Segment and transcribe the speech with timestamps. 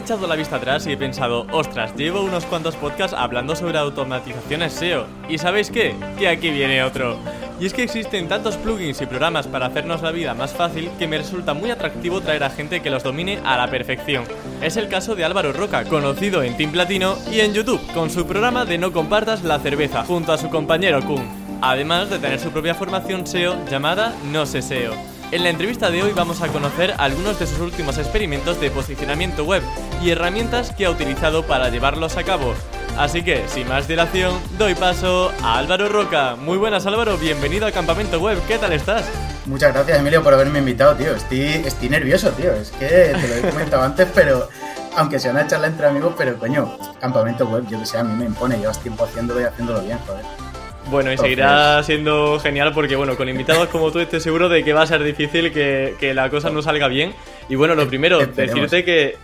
[0.00, 4.72] Echado la vista atrás y he pensado, ostras, llevo unos cuantos podcasts hablando sobre automatizaciones
[4.72, 5.06] SEO.
[5.28, 5.94] ¿Y sabéis qué?
[6.18, 7.18] Que aquí viene otro.
[7.60, 11.06] Y es que existen tantos plugins y programas para hacernos la vida más fácil que
[11.06, 14.24] me resulta muy atractivo traer a gente que los domine a la perfección.
[14.62, 18.26] Es el caso de Álvaro Roca, conocido en Team Platino y en YouTube, con su
[18.26, 21.28] programa de No compartas la cerveza, junto a su compañero Kun.
[21.60, 25.19] Además de tener su propia formación SEO llamada No sé SEO.
[25.32, 29.44] En la entrevista de hoy vamos a conocer algunos de sus últimos experimentos de posicionamiento
[29.44, 29.62] web
[30.02, 32.52] y herramientas que ha utilizado para llevarlos a cabo.
[32.98, 36.34] Así que, sin más dilación, doy paso a Álvaro Roca.
[36.34, 39.04] Muy buenas Álvaro, bienvenido a Campamento Web, ¿qué tal estás?
[39.46, 41.14] Muchas gracias Emilio por haberme invitado, tío.
[41.14, 42.52] Estoy, estoy nervioso, tío.
[42.52, 44.48] Es que te lo he comentado antes, pero
[44.96, 48.16] aunque sea una charla entre amigos, pero coño, Campamento Web, yo que sé, a mí
[48.16, 48.58] me impone.
[48.58, 50.49] Llevas tiempo haciéndolo y haciéndolo bien, joder.
[50.90, 54.72] Bueno, y seguirá siendo genial porque, bueno, con invitados como tú estoy seguro de que
[54.72, 57.14] va a ser difícil que, que la cosa no salga bien.
[57.48, 59.16] Y bueno, lo primero, decirte que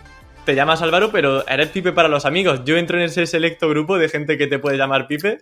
[0.44, 2.62] te llamas Álvaro, pero eres Pipe para los amigos.
[2.64, 5.40] Yo entro en ese selecto grupo de gente que te puede llamar Pipe.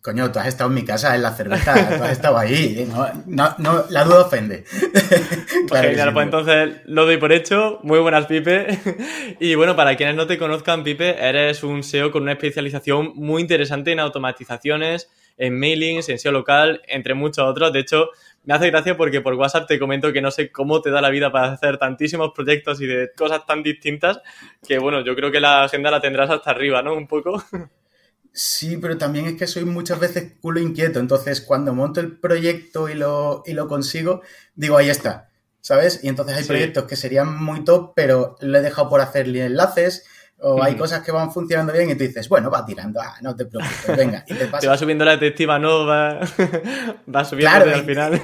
[0.00, 2.88] coño, tú has estado en mi casa en la cerveza, tú has estado ahí.
[3.26, 4.64] No, no, la duda ofende.
[5.68, 7.80] claro, pues entonces lo doy por hecho.
[7.82, 8.78] Muy buenas, Pipe.
[9.40, 13.42] y bueno, para quienes no te conozcan, Pipe, eres un SEO con una especialización muy
[13.42, 17.72] interesante en automatizaciones en mailings, en SEO local, entre muchos otros.
[17.72, 18.10] De hecho,
[18.44, 21.08] me hace gracia porque por WhatsApp te comento que no sé cómo te da la
[21.08, 24.20] vida para hacer tantísimos proyectos y de cosas tan distintas
[24.66, 26.94] que, bueno, yo creo que la agenda la tendrás hasta arriba, ¿no?
[26.94, 27.42] Un poco.
[28.32, 31.00] Sí, pero también es que soy muchas veces culo inquieto.
[31.00, 34.22] Entonces, cuando monto el proyecto y lo, y lo consigo,
[34.54, 36.04] digo, ahí está, ¿sabes?
[36.04, 40.06] Y entonces hay proyectos que serían muy top, pero lo he dejado por hacerle enlaces
[40.42, 43.36] o hay cosas que van funcionando bien y tú dices, bueno, va tirando, ah, no
[43.36, 44.24] te preocupes, venga.
[44.26, 45.86] Y te, te va subiendo la detectiva, ¿no?
[45.86, 46.20] Va,
[47.14, 48.20] va subiendo al final.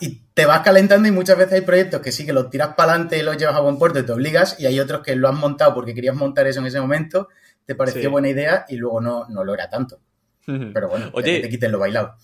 [0.00, 2.92] y te vas calentando y muchas veces hay proyectos que sí que los tiras para
[2.92, 5.28] adelante y los llevas a buen puerto y te obligas y hay otros que lo
[5.28, 7.28] han montado porque querías montar eso en ese momento,
[7.66, 10.00] te pareció buena idea y luego no, no lo era tanto.
[10.46, 12.14] Pero bueno, Oye, te quites lo bailado.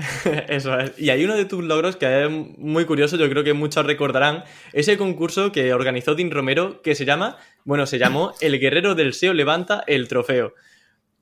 [0.48, 0.98] Eso es.
[0.98, 4.44] Y hay uno de tus logros que es muy curioso, yo creo que muchos recordarán,
[4.72, 9.14] ese concurso que organizó Dean Romero que se llama, bueno, se llamó El Guerrero del
[9.14, 10.54] SEO levanta el trofeo.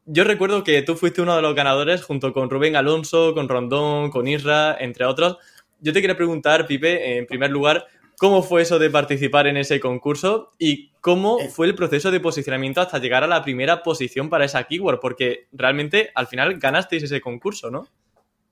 [0.07, 4.11] Yo recuerdo que tú fuiste uno de los ganadores junto con Rubén Alonso, con Rondón,
[4.11, 5.37] con Isra, entre otros.
[5.81, 7.87] Yo te quería preguntar, Pipe, en primer lugar,
[8.17, 11.51] ¿cómo fue eso de participar en ese concurso y cómo eh.
[11.51, 14.99] fue el proceso de posicionamiento hasta llegar a la primera posición para esa keyword?
[14.99, 17.87] Porque realmente al final ganasteis ese concurso, ¿no?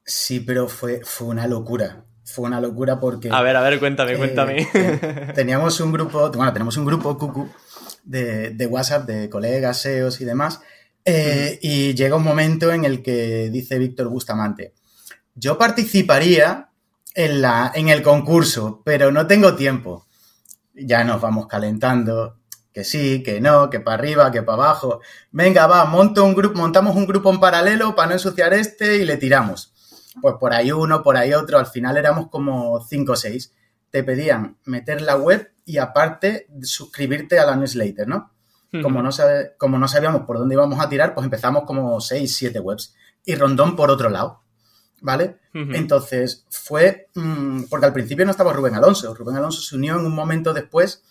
[0.06, 2.04] Sí, pero fue, fue una locura.
[2.24, 3.28] Fue una locura porque.
[3.30, 4.68] A ver, a ver, cuéntame, eh, cuéntame.
[5.34, 7.48] teníamos un grupo, bueno, tenemos un grupo cucu
[8.04, 10.60] de, de WhatsApp de colegas, SEOs y demás.
[11.04, 14.74] Eh, y llega un momento en el que dice Víctor Bustamante:
[15.34, 16.70] Yo participaría
[17.14, 20.06] en, la, en el concurso, pero no tengo tiempo.
[20.74, 22.38] Ya nos vamos calentando
[22.72, 25.00] que sí, que no, que para arriba, que para abajo.
[25.32, 29.04] Venga, va, monto un grupo, montamos un grupo en paralelo para no ensuciar este y
[29.04, 29.72] le tiramos
[30.20, 33.52] pues por ahí uno, por ahí otro, al final éramos como cinco o seis.
[33.90, 38.32] Te pedían meter la web y aparte suscribirte a la newsletter, ¿no?
[38.82, 39.10] como, no
[39.58, 42.94] como no sabíamos por dónde íbamos a tirar, pues empezamos como seis, siete webs.
[43.24, 44.42] Y Rondón por otro lado,
[45.00, 45.38] ¿vale?
[45.52, 49.14] Entonces fue, mm, porque al principio no estaba Rubén Alonso.
[49.14, 51.02] Rubén Alonso se unió en un momento después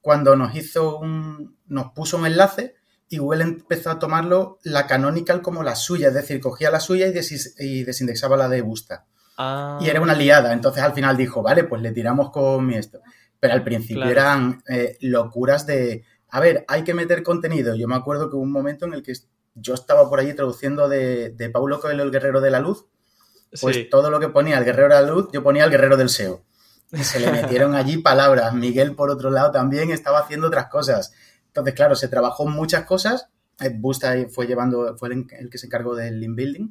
[0.00, 2.76] cuando nos hizo un, nos puso un enlace
[3.08, 7.06] y Google empezó a tomarlo la canonical como la suya, es decir, cogía la suya
[7.06, 9.06] y, desindexaba la de Busta.
[9.36, 9.78] Ah.
[9.80, 13.00] Y era una liada, entonces al final dijo, vale, pues le tiramos con mi esto.
[13.40, 17.74] Pero al principio eran eh, locuras de, a ver, hay que meter contenido.
[17.74, 19.14] Yo me acuerdo que hubo un momento en el que
[19.54, 22.86] yo estaba por allí traduciendo de, de Paulo Coelho, el guerrero de la luz,
[23.60, 26.10] pues todo lo que ponía el guerrero de la luz, yo ponía el guerrero del
[26.10, 26.42] SEO.
[26.92, 28.54] Y se le metieron allí palabras.
[28.54, 31.12] Miguel, por otro lado, también estaba haciendo otras cosas.
[31.58, 33.28] Entonces, claro, se trabajó muchas cosas.
[33.60, 36.70] Eh, Busta fue llevando, fue el que se encargó del link building,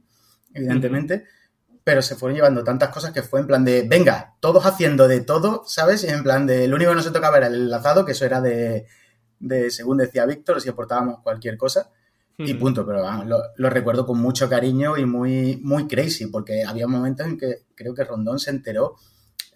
[0.53, 1.25] evidentemente.
[1.83, 5.21] Pero se fueron llevando tantas cosas que fue en plan de, venga, todos haciendo de
[5.21, 6.03] todo, ¿sabes?
[6.03, 8.41] Y en plan de, lo único que nos tocaba era el enlazado, que eso era
[8.41, 8.85] de,
[9.39, 11.91] de según decía Víctor, si aportábamos cualquier cosa.
[12.37, 16.87] y punto, pero vamos, lo, recuerdo con mucho cariño y muy, muy crazy, porque había
[16.87, 18.97] momentos en que creo que Rondón se enteró en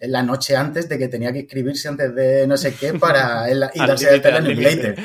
[0.08, 3.58] la noche antes de que tenía que inscribirse antes de no sé qué para ir
[3.74, 4.96] y darse el en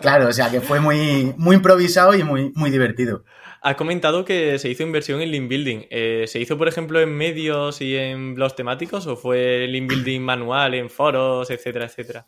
[0.00, 3.24] Claro, o sea que fue muy, muy improvisado y muy, muy divertido.
[3.60, 5.86] Has comentado que se hizo inversión en link building.
[5.90, 10.20] Eh, ¿Se hizo, por ejemplo, en medios y en blogs temáticos o fue link building
[10.20, 12.26] manual en foros, etcétera, etcétera?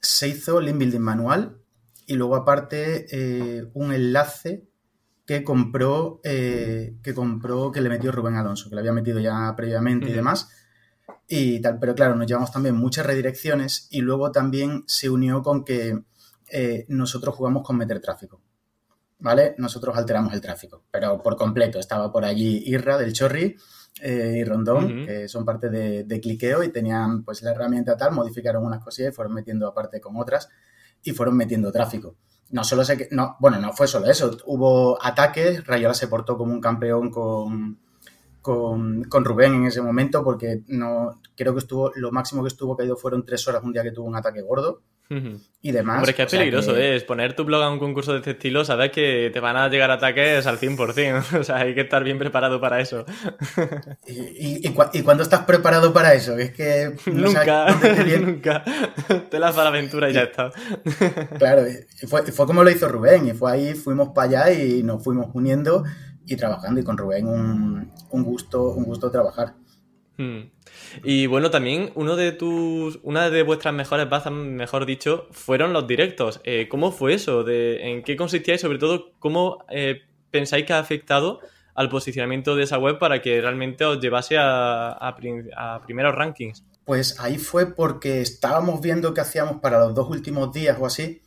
[0.00, 1.58] Se hizo link building manual
[2.06, 4.68] y luego aparte eh, un enlace
[5.26, 9.52] que compró, eh, que compró, que le metió Rubén Alonso, que le había metido ya
[9.54, 10.48] previamente y demás.
[11.26, 15.64] Y tal, pero claro, nos llevamos también muchas redirecciones y luego también se unió con
[15.64, 16.02] que
[16.50, 18.40] eh, nosotros jugamos con meter tráfico.
[19.20, 19.56] ¿Vale?
[19.58, 21.80] Nosotros alteramos el tráfico, pero por completo.
[21.80, 23.56] Estaba por allí Irra del Chorri
[24.00, 28.64] y Rondón, que son parte de, de, Cliqueo y tenían pues la herramienta tal, modificaron
[28.64, 30.48] unas cosillas y fueron metiendo aparte con otras
[31.02, 32.16] y fueron metiendo tráfico.
[32.50, 36.38] No solo sé que, no, bueno, no fue solo eso, hubo ataques, Rayola se portó
[36.38, 37.80] como un campeón con,
[38.40, 42.76] con, con, Rubén en ese momento porque no creo que estuvo, lo máximo que estuvo
[42.76, 44.82] caído fueron tres horas un día que tuvo un ataque gordo
[45.62, 45.96] y demás.
[45.96, 46.96] Hombre, es que es peligroso, ¿eh?
[46.96, 49.68] es poner tu blog a un concurso de este estilo, sabes que te van a
[49.68, 53.06] llegar ataques al 100%, o sea, hay que estar bien preparado para eso.
[54.06, 56.36] ¿Y, y, cuándo estás preparado para eso?
[56.36, 56.94] Es que...
[57.06, 57.68] nunca,
[58.20, 58.64] nunca.
[59.30, 60.52] Te las para la aventura y ya está.
[61.38, 61.62] claro,
[62.06, 65.28] fue, fue como lo hizo Rubén, y fue ahí, fuimos para allá y nos fuimos
[65.32, 65.84] uniendo
[66.28, 69.54] y trabajando, y con Rubén un, un gusto, un gusto trabajar.
[70.18, 70.50] Hmm.
[71.04, 75.86] Y bueno, también uno de tus, una de vuestras mejores bazas, mejor dicho, fueron los
[75.86, 76.40] directos.
[76.44, 77.44] Eh, ¿Cómo fue eso?
[77.44, 81.40] De, ¿En qué consistía y sobre todo cómo eh, pensáis que ha afectado
[81.74, 85.14] al posicionamiento de esa web para que realmente os llevase a,
[85.86, 86.64] primeros rankings?
[86.84, 91.22] Pues ahí fue porque estábamos viendo qué hacíamos para los dos últimos días o así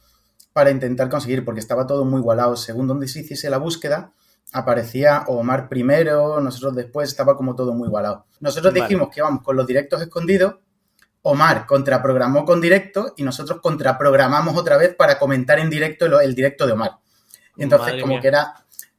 [0.52, 2.58] para intentar conseguir, porque estaba todo muy igualado.
[2.58, 4.12] Según donde se hiciese la búsqueda,
[4.52, 8.26] aparecía Omar primero, nosotros después, estaba como todo muy igualado.
[8.40, 10.56] Nosotros dijimos que íbamos con los directos escondidos,
[11.24, 16.66] Omar contraprogramó con directo y nosotros contraprogramamos otra vez para comentar en directo el, directo
[16.66, 16.98] de Omar.
[17.56, 18.56] Y entonces como que era,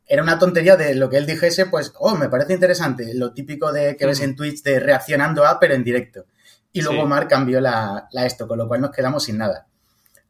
[0.06, 3.72] era una tontería de lo que él dijese, pues, oh, me parece interesante, lo típico
[3.72, 6.26] de que ves en Twitch de reaccionando a, pero en directo.
[6.72, 9.66] Y luego Omar cambió la, esto, con lo cual nos quedamos sin nada.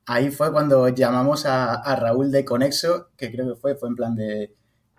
[0.06, 3.94] Ahí fue cuando llamamos a, a Raúl de Conexo, que creo que fue, fue en
[3.94, 4.52] plan de,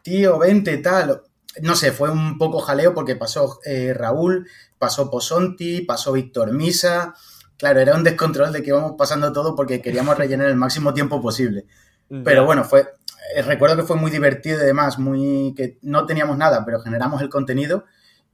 [0.03, 1.23] tío, vente, tal.
[1.61, 4.47] No sé, fue un poco jaleo porque pasó eh, Raúl,
[4.77, 7.15] pasó Posonti, pasó Víctor Misa.
[7.57, 11.21] Claro, era un descontrol de que íbamos pasando todo porque queríamos rellenar el máximo tiempo
[11.21, 11.65] posible.
[12.23, 12.81] Pero bueno, fue,
[13.35, 17.21] eh, recuerdo que fue muy divertido y demás, muy que no teníamos nada, pero generamos
[17.21, 17.85] el contenido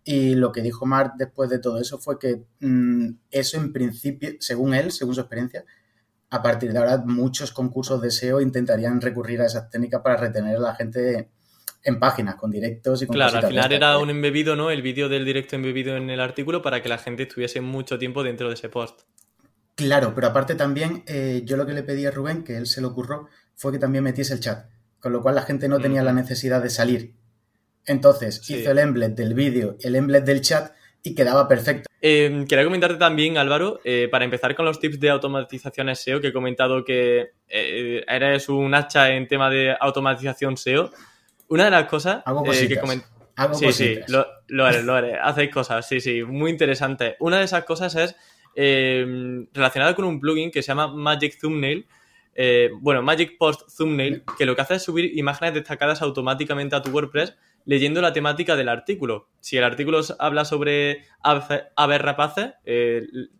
[0.03, 4.31] y lo que dijo Mark después de todo eso fue que mm, eso en principio,
[4.39, 5.63] según él, según su experiencia,
[6.29, 10.57] a partir de ahora muchos concursos de SEO intentarían recurrir a esas técnicas para retener
[10.57, 11.29] a la gente
[11.83, 14.71] en páginas, con directos y con Claro, al final era un embebido, ¿no?
[14.71, 18.23] El vídeo del directo embebido en el artículo para que la gente estuviese mucho tiempo
[18.23, 19.01] dentro de ese post.
[19.75, 22.81] Claro, pero aparte también, eh, yo lo que le pedí a Rubén, que él se
[22.81, 24.65] lo ocurrió, fue que también metiese el chat,
[24.99, 27.13] con lo cual la gente no tenía la necesidad de salir.
[27.85, 31.89] Entonces hizo el embed del vídeo, el embed del chat y quedaba perfecto.
[32.01, 36.27] Eh, quería comentarte también, Álvaro, eh, para empezar con los tips de automatización SEO, que
[36.27, 40.91] he comentado que eres un hacha en tema de automatización SEO.
[41.49, 42.79] Una de las cosas eh, que
[43.53, 45.17] sí, sí, lo, lo eres, lo eres.
[45.21, 47.15] Hacéis cosas, sí, sí, muy interesante.
[47.19, 48.15] Una de esas cosas es
[48.55, 51.87] eh, relacionada con un plugin que se llama Magic Thumbnail.
[52.35, 56.81] Eh, bueno, Magic Post Thumbnail, que lo que hace es subir imágenes destacadas automáticamente a
[56.81, 59.29] tu WordPress leyendo la temática del artículo.
[59.39, 62.53] Si el artículo habla sobre aves rapaces,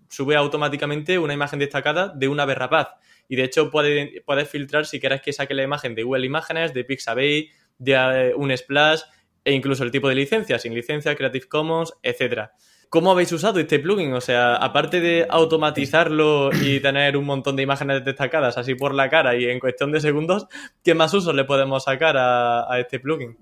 [0.09, 2.89] sube automáticamente una imagen destacada de un ave rapaz.
[3.27, 6.73] Y de hecho puedes, puedes filtrar si quieres que saque la imagen de Google Imágenes,
[6.73, 9.01] de Pixabay, de un splash
[9.43, 12.53] e incluso el tipo de licencia, sin licencia, Creative Commons, etcétera.
[12.89, 14.13] ¿Cómo habéis usado este plugin?
[14.13, 19.09] O sea, aparte de automatizarlo y tener un montón de imágenes destacadas así por la
[19.09, 20.47] cara y en cuestión de segundos,
[20.83, 23.37] ¿qué más usos le podemos sacar a, este plugin?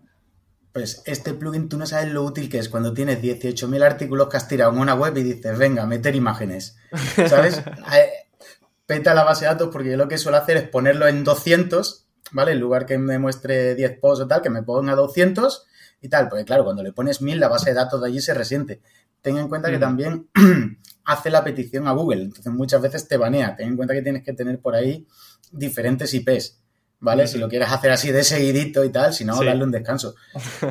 [0.73, 4.35] Pues este plugin tú no sabes lo útil que es cuando tienes 18.000 artículos que
[4.35, 6.77] has tirado en una web y dices, venga, meter imágenes.
[7.27, 7.63] ¿Sabes?
[7.95, 8.27] Eh,
[8.85, 12.06] peta la base de datos porque yo lo que suelo hacer es ponerlo en 200
[12.31, 12.53] ¿vale?
[12.53, 15.65] En lugar que me muestre 10 posts o tal, que me ponga 200
[16.01, 18.33] y tal, porque claro, cuando le pones 1000, la base de datos de allí se
[18.33, 18.81] resiente.
[19.21, 19.81] Ten en cuenta que mm.
[19.81, 20.27] también
[21.05, 23.55] hace la petición a Google, entonces muchas veces te banea.
[23.55, 25.07] Ten en cuenta que tienes que tener por ahí
[25.51, 26.59] diferentes IPs,
[26.99, 27.27] ¿vale?
[27.27, 30.15] Si lo quieres hacer así de seguidito y tal, si no, darle un descanso.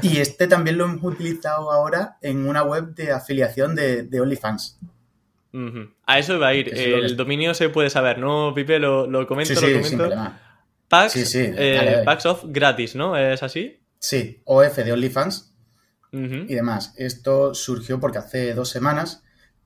[0.03, 4.79] Y este también lo hemos utilizado ahora en una web de afiliación de, OnlyFans.
[6.05, 6.69] A eso va a ir.
[6.79, 8.79] El dominio se puede saber, ¿no, Pipe?
[8.79, 10.11] Lo, lo comento, lo comento.
[10.89, 12.05] Packs, Sí, sí, eh, dale, dale.
[12.05, 13.17] packs of gratis, ¿no?
[13.17, 13.81] ¿Es así?
[13.99, 15.53] Sí, OF de OnlyFans
[16.13, 16.95] y demás.
[16.97, 19.23] Esto surgió porque hace dos semanas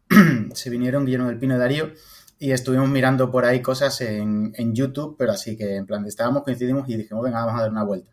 [0.54, 1.92] se vinieron Guillermo del Pino y Darío
[2.38, 6.42] y estuvimos mirando por ahí cosas en, en YouTube, pero así que en plan, estábamos,
[6.42, 8.12] coincidimos y dijimos, venga, vamos a dar una vuelta.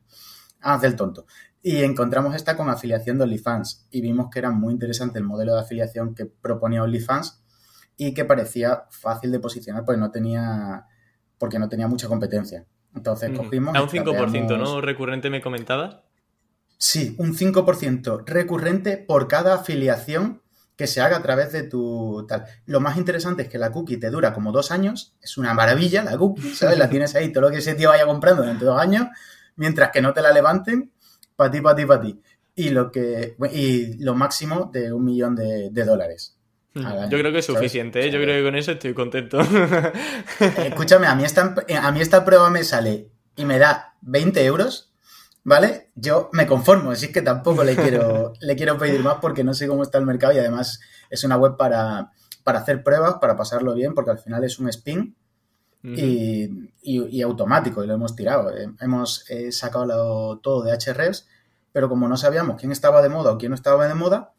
[0.59, 1.25] Haz del tonto.
[1.63, 5.55] Y encontramos esta con afiliación de OnlyFans y vimos que era muy interesante el modelo
[5.55, 7.41] de afiliación que proponía OnlyFans
[7.95, 10.85] y que parecía fácil de posicionar porque no tenía,
[11.39, 12.65] porque no tenía mucha competencia.
[12.97, 13.75] Entonces cogimos...
[13.75, 14.81] A un 5%, scrapeamos- ¿no?
[14.81, 15.97] Recurrente me comentabas.
[16.77, 20.41] Sí, un 5% recurrente por cada afiliación
[20.75, 22.45] que se haga a través de tu tal.
[22.67, 26.03] Lo más interesante es que la cookie te dura como dos años, es una maravilla
[26.03, 26.77] la cookie, ¿sabes?
[26.77, 29.07] La tienes ahí, todo lo que ese tío vaya comprando durante dos años,
[29.55, 30.91] mientras que no te la levanten,
[31.35, 32.21] para ti, para ti, para ti.
[32.53, 36.36] Y lo que y lo máximo de un millón de, de dólares.
[36.85, 38.11] Año, Yo creo que es suficiente, ¿eh?
[38.11, 39.39] Yo creo que con eso estoy contento.
[39.41, 39.91] Eh,
[40.67, 44.91] Escúchame, a mí, esta, a mí esta prueba me sale y me da 20 euros,
[45.43, 45.89] ¿vale?
[45.95, 49.67] Yo me conformo, así que tampoco le quiero, le quiero pedir más porque no sé
[49.67, 50.79] cómo está el mercado y además
[51.09, 52.11] es una web para,
[52.43, 55.15] para hacer pruebas, para pasarlo bien, porque al final es un spin
[55.83, 56.43] y,
[56.81, 58.55] y- y automático y lo hemos tirado.
[58.55, 61.27] Eh, hemos eh, sacado lo- todo de HREVs,
[61.71, 64.33] pero como no sabíamos quién estaba de moda o quién no estaba de moda,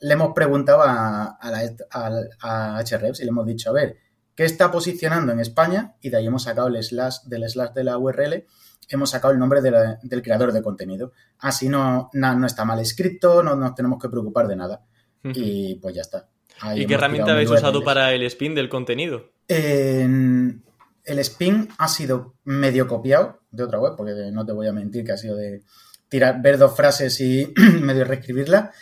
[0.00, 3.96] le hemos preguntado a, a, la, a, a HREVs y le hemos dicho, a ver,
[4.34, 5.94] ¿qué está posicionando en España?
[6.00, 8.44] Y de ahí hemos sacado el slash del slash de la URL,
[8.88, 11.12] hemos sacado el nombre de la- del creador de contenido.
[11.38, 14.82] Así no, na- no está mal escrito, no nos tenemos que preocupar de nada.
[15.22, 16.28] Y pues ya está.
[16.60, 17.84] Ahí ¿Y qué herramienta habéis usado URLs.
[17.84, 19.30] para el spin del contenido?
[19.48, 20.62] En-
[21.04, 25.04] el spin ha sido medio copiado de otra web, porque no te voy a mentir
[25.04, 25.62] que ha sido de
[26.08, 28.72] tirar, ver dos frases y medio reescribirla.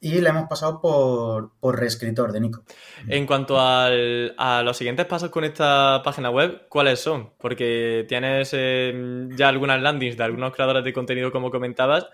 [0.00, 2.62] Y la hemos pasado por, por reescritor de Nico.
[3.08, 7.32] En cuanto al- a los siguientes pasos con esta página web, ¿cuáles son?
[7.38, 12.06] Porque tienes eh, ya algunas landings de algunos creadores de contenido, como comentabas.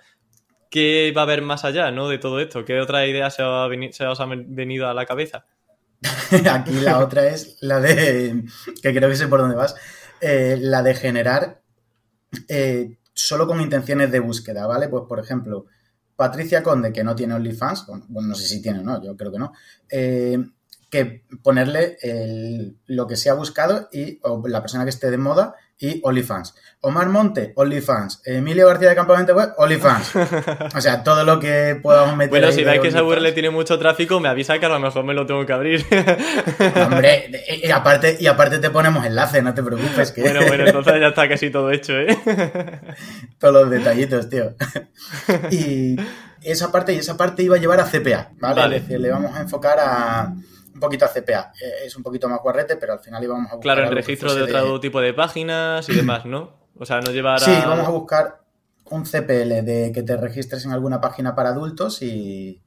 [0.70, 2.08] ¿Qué va a haber más allá ¿no?
[2.08, 2.64] de todo esto?
[2.64, 5.44] ¿Qué otra idea se, va a veni- se os ha venido a la cabeza?
[6.50, 8.44] Aquí la otra es la de,
[8.82, 9.76] que creo que sé por dónde vas,
[10.20, 11.60] eh, la de generar
[12.48, 14.88] eh, solo con intenciones de búsqueda, ¿vale?
[14.88, 15.66] Pues por ejemplo,
[16.16, 19.32] Patricia Conde, que no tiene OnlyFans, bueno, no sé si tiene o no, yo creo
[19.32, 19.52] que no,
[19.88, 20.38] eh,
[21.02, 25.18] que ponerle el- lo que se ha buscado y o la persona que esté de
[25.18, 26.54] moda y OnlyFans.
[26.82, 28.22] Omar Monte, OnlyFans.
[28.24, 30.12] Emilio García de Campamento Web, OnlyFans.
[30.76, 33.02] O sea, todo lo que podamos meter Bueno, ahí si veis que esa.
[33.02, 35.84] URL tiene mucho tráfico, me avisa que a lo mejor me lo tengo que abrir.
[36.84, 37.30] Hombre,
[37.62, 41.08] y aparte, y aparte te ponemos enlace, no te preocupes, que bueno, bueno, entonces ya
[41.08, 42.16] está casi todo hecho, ¿eh?
[43.38, 44.54] todos los detallitos, tío.
[45.50, 45.96] Y
[46.42, 48.60] esa parte, y esa parte iba a llevar a CPA, ¿vale?
[48.60, 48.76] Vale.
[48.76, 50.34] Es decir, le vamos a enfocar a
[50.86, 51.52] poquito a CPA.
[51.60, 53.74] Eh, Es un poquito más guarrete, pero al final íbamos a buscar.
[53.76, 56.64] Claro, que registro de otro tipo de páginas y demás, ¿no?
[56.78, 57.46] O sea, no llevar a...
[57.46, 58.40] Sí, vamos a buscar
[58.90, 62.62] un CPL de que te registres en alguna página para adultos y,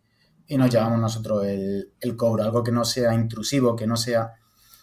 [0.48, 4.34] y nos llevamos nosotros el, el cobro, algo que no sea intrusivo, que no sea,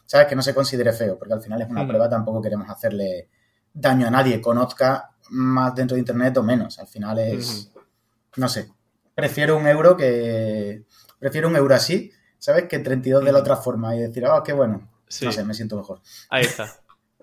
[0.07, 0.27] ¿sabes?
[0.27, 1.89] Que no se considere feo, porque al final es una Ujú.
[1.89, 3.29] prueba, tampoco queremos hacerle
[3.73, 6.79] daño a nadie, conozca más dentro de Internet o menos.
[6.79, 7.73] Al final es,
[8.37, 8.69] no sé,
[9.15, 10.85] prefiero un euro que,
[11.19, 12.13] prefiero un euro así,
[12.45, 12.65] ¿sabes?
[12.69, 13.43] Que 32 de la Ujú.
[13.45, 14.87] otra forma y decir, ah, qué bueno.
[15.09, 15.25] Sí.
[15.25, 16.01] No sé, me siento mejor.
[16.29, 16.71] Ahí está.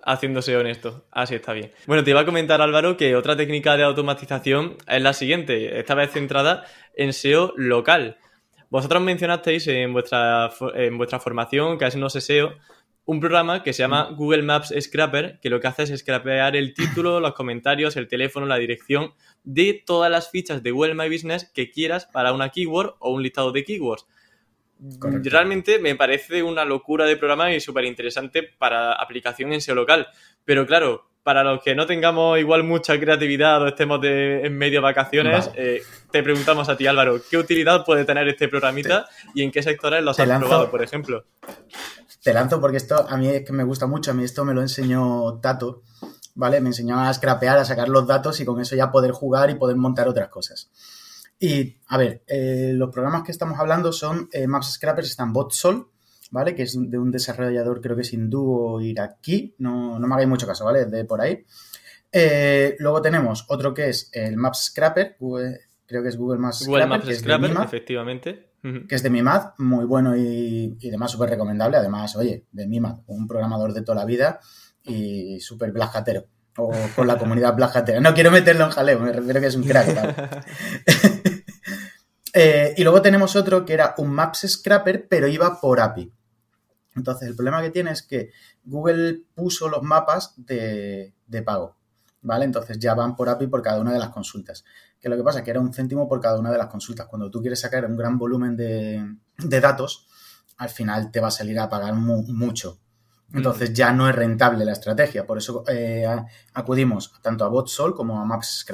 [0.03, 1.05] Haciéndose honesto.
[1.11, 1.71] Así está bien.
[1.85, 5.93] Bueno, te iba a comentar, Álvaro, que otra técnica de automatización es la siguiente, esta
[5.93, 8.17] vez centrada en SEO local.
[8.71, 12.53] Vosotros mencionasteis en vuestra, en vuestra formación, que es no sé SEO,
[13.05, 16.73] un programa que se llama Google Maps Scraper, que lo que hace es scrapear el
[16.73, 19.13] título, los comentarios, el teléfono, la dirección
[19.43, 23.21] de todas las fichas de Google My Business que quieras para una keyword o un
[23.21, 24.07] listado de keywords.
[24.99, 25.29] Correcto.
[25.29, 30.07] Realmente me parece una locura de programa y súper interesante para aplicación en SEO local.
[30.43, 34.81] Pero claro, para los que no tengamos igual mucha creatividad o estemos de- en medio
[34.81, 35.75] vacaciones, Vale.
[35.77, 39.61] eh, te preguntamos a ti, Álvaro, ¿qué utilidad puede tener este programita y en qué
[39.61, 41.25] sectores los has lanzo- probado, por ejemplo?
[42.23, 44.53] Te lanzo porque esto a mí es que me gusta mucho, a mí esto me
[44.55, 45.83] lo enseñó Tato,
[46.33, 46.59] ¿vale?
[46.59, 49.55] Me enseñó a scrapear, a sacar los datos y con eso ya poder jugar y
[49.55, 50.71] poder montar otras cosas.
[51.43, 55.89] Y, a ver, eh, los programas que estamos hablando son eh, Maps Scrappers, están Botsol,
[56.29, 56.53] ¿vale?
[56.53, 60.29] Que es de un desarrollador, creo que es hindú o iraquí, no, no me hagáis
[60.29, 60.85] mucho caso, ¿vale?
[60.85, 61.43] De por ahí.
[62.11, 66.65] Eh, luego tenemos otro que es el Maps Scrapper, Google- creo que es Google Maps
[66.65, 67.27] Google Scrapper, Maps que es de
[67.63, 68.51] efectivamente.
[68.87, 71.77] Que es de Mimad, muy bueno y, y demás súper recomendable.
[71.77, 74.39] Además, oye, de Mimad, un programador de toda la vida
[74.83, 76.27] y súper blajatero.
[76.57, 77.99] O con la comunidad blajatera.
[78.01, 80.45] No quiero meterlo en jaleo, me refiero que es un crack.
[82.33, 86.11] Eh, y luego tenemos otro que era un Maps Scrapper, pero iba por API.
[86.95, 88.31] Entonces, el problema que tiene es que
[88.63, 91.77] Google puso los mapas de, de pago.
[92.21, 92.45] ¿vale?
[92.45, 94.63] Entonces ya van por API por cada una de las consultas.
[94.99, 97.07] Que lo que pasa es que era un céntimo por cada una de las consultas.
[97.07, 100.07] Cuando tú quieres sacar un gran volumen de, datos,
[100.57, 102.79] al final te va a salir a pagar mucho.
[103.33, 105.25] Entonces ya no es rentable la estrategia.
[105.25, 106.05] Por eso eh,
[106.53, 108.65] acudimos tanto a BotSol como a Maps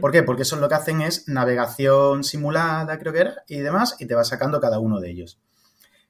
[0.00, 0.22] ¿Por qué?
[0.22, 4.14] Porque eso lo que hacen es navegación simulada, creo que era, y demás, y te
[4.14, 5.40] va sacando cada uno de ellos.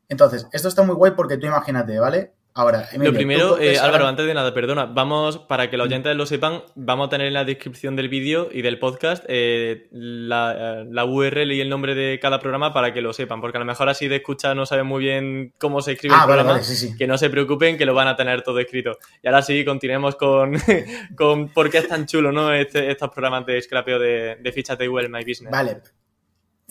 [0.09, 2.35] Entonces, esto está muy guay porque tú imagínate, ¿vale?
[2.59, 6.25] Ahora, lo primero, eh, Álvaro, antes de nada, perdona, vamos, para que los oyentes lo
[6.25, 11.53] sepan, vamos a tener en la descripción del vídeo y del podcast eh, la, URL
[11.53, 14.09] y el nombre de cada programa para que lo sepan, porque a lo mejor así
[14.09, 17.19] de escucha no saben muy bien cómo se escribe ah, el programa, sí, que no
[17.19, 18.97] se preocupen, que lo van a tener todo escrito.
[19.23, 20.55] Y ahora sí, continuemos con,
[21.15, 22.55] con por qué es tan chulo, ¿no?
[22.55, 25.53] Este, estos programas de scrapeo de, de fichas de Google My Business.
[25.53, 25.83] Vale,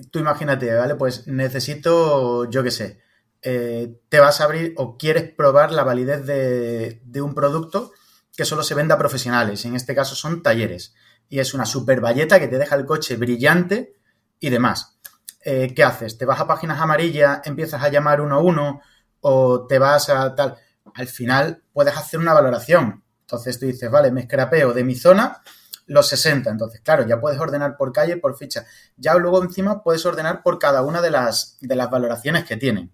[0.10, 0.96] tú imagínate, ¿vale?
[0.96, 3.05] Pues necesito, yo qué sé,
[3.48, 7.92] eh, te vas a abrir o quieres probar la validez de, un producto
[8.36, 9.64] que solo se venda a profesionales.
[9.66, 10.96] En este caso son talleres.
[11.30, 14.00] Y es una super valleta que te deja el coche brillante
[14.40, 14.98] y demás.
[15.42, 16.18] Eh, ¿Qué haces?
[16.18, 18.82] ¿Te vas a páginas amarillas, empiezas a llamar uno a uno
[19.22, 20.56] o te vas a tal?
[20.96, 23.04] Al final puedes hacer una valoración.
[23.22, 25.44] Entonces tú dices, vale, me escrapeo de mi zona
[25.86, 26.50] los 60.
[26.50, 28.66] Entonces, claro, ya puedes ordenar por calle, por ficha.
[28.98, 32.92] Ya luego encima puedes ordenar por cada una de las, de las valoraciones que tienen.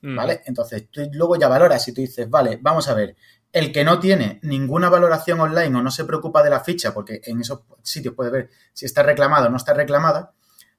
[0.00, 0.16] Mm.
[0.16, 0.42] ¿Vale?
[0.44, 3.16] Entonces, tú luego ya valoras y tú dices, vale, vamos a ver,
[3.52, 7.20] el que no tiene ninguna valoración online o no se preocupa de la ficha, porque
[7.24, 10.32] en esos sitios puedes ver si está reclamada o no está reclamada,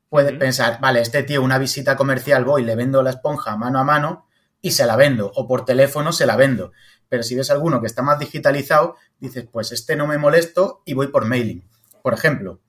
[0.08, 3.84] puedes pensar, vale, este tío, una visita comercial voy, le vendo la esponja mano a
[3.84, 4.28] mano
[4.62, 6.72] y se la vendo, o por teléfono se la vendo.
[7.08, 10.94] Pero si ves alguno que está más digitalizado, dices, pues este no me molesto y
[10.94, 11.64] voy por mailing,
[12.02, 12.60] por ejemplo.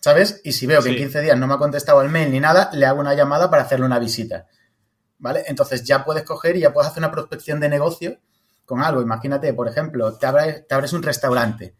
[0.00, 0.42] ¿Sabes?
[0.44, 2.68] Y si veo que en 15 días no me ha contestado el mail ni nada,
[2.74, 4.48] le hago una llamada para hacerle una visita.
[5.24, 5.42] ¿Vale?
[5.46, 8.18] Entonces ya puedes coger y ya puedes hacer una prospección de negocio
[8.66, 9.00] con algo.
[9.00, 11.74] Imagínate, por ejemplo, te abres, te abres un restaurante.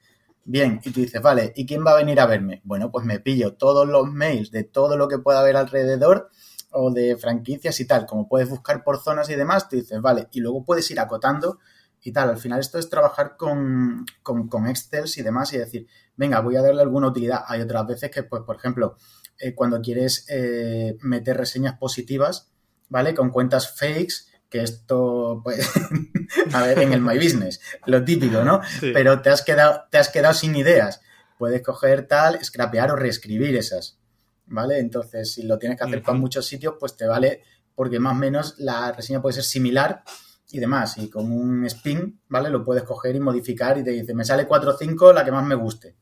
[0.46, 2.62] Bien, y tú dices, vale, ¿y quién va a venir a verme?
[2.64, 6.30] Bueno, pues me pillo todos los mails de todo lo que pueda haber alrededor
[6.70, 8.06] o de franquicias y tal.
[8.06, 11.58] Como puedes buscar por zonas y demás, tú dices, vale, y luego puedes ir acotando
[12.02, 12.30] y tal.
[12.30, 16.62] Al final esto es trabajar con, con, Excel y demás y decir, venga, voy a
[16.62, 17.44] darle alguna utilidad.
[17.46, 18.96] Hay otras veces que, pues, por ejemplo,
[19.38, 22.53] eh, cuando quieres eh, meter reseñas positivas,
[22.94, 23.12] ¿vale?
[23.12, 25.68] Con cuentas fakes, que esto, pues,
[26.52, 28.60] a ver, en el My Business, lo típico, ¿no?
[28.80, 31.00] Pero te has, quedado, te has quedado sin ideas.
[31.36, 33.98] Puedes coger tal, scrapear o reescribir esas,
[34.46, 34.78] ¿vale?
[34.78, 37.42] Entonces, si lo tienes que hacer con muchos sitios, pues te vale,
[37.74, 40.04] porque más o menos la reseña puede ser similar
[40.52, 40.96] y demás.
[40.98, 42.48] Y con un spin, ¿vale?
[42.48, 45.32] Lo puedes coger y modificar y te dice, me sale 4 o 5 la que
[45.32, 45.96] más me guste.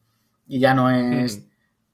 [0.46, 1.40] Y ya no es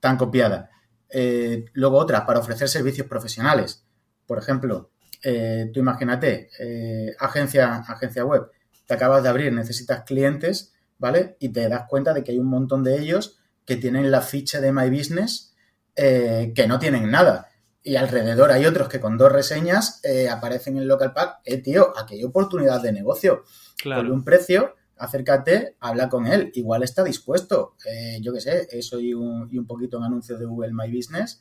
[0.00, 0.70] tan copiada.
[1.08, 3.84] Eh, luego otra, para ofrecer servicios profesionales.
[4.29, 4.91] Por ejemplo,
[5.25, 8.51] eh, tú imagínate, eh, agencia, agencia web,
[8.87, 11.37] te acabas de abrir, necesitas clientes, ¿vale?
[11.41, 14.61] Y te das cuenta de que hay un montón de ellos que tienen la ficha
[14.61, 15.55] de My Business
[15.97, 17.49] eh, que no tienen nada.
[17.83, 21.41] Y alrededor hay otros que con dos reseñas aparecen en el local pack.
[21.45, 23.45] Eh, tío, aquí hay oportunidad de negocio.
[23.81, 24.12] Claro.
[24.12, 26.51] un precio, acércate, habla con él.
[26.55, 27.77] Igual está dispuesto.
[28.21, 31.41] yo qué sé, eso y un, y un poquito en anuncios de Google My Business.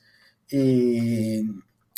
[0.50, 1.42] Y,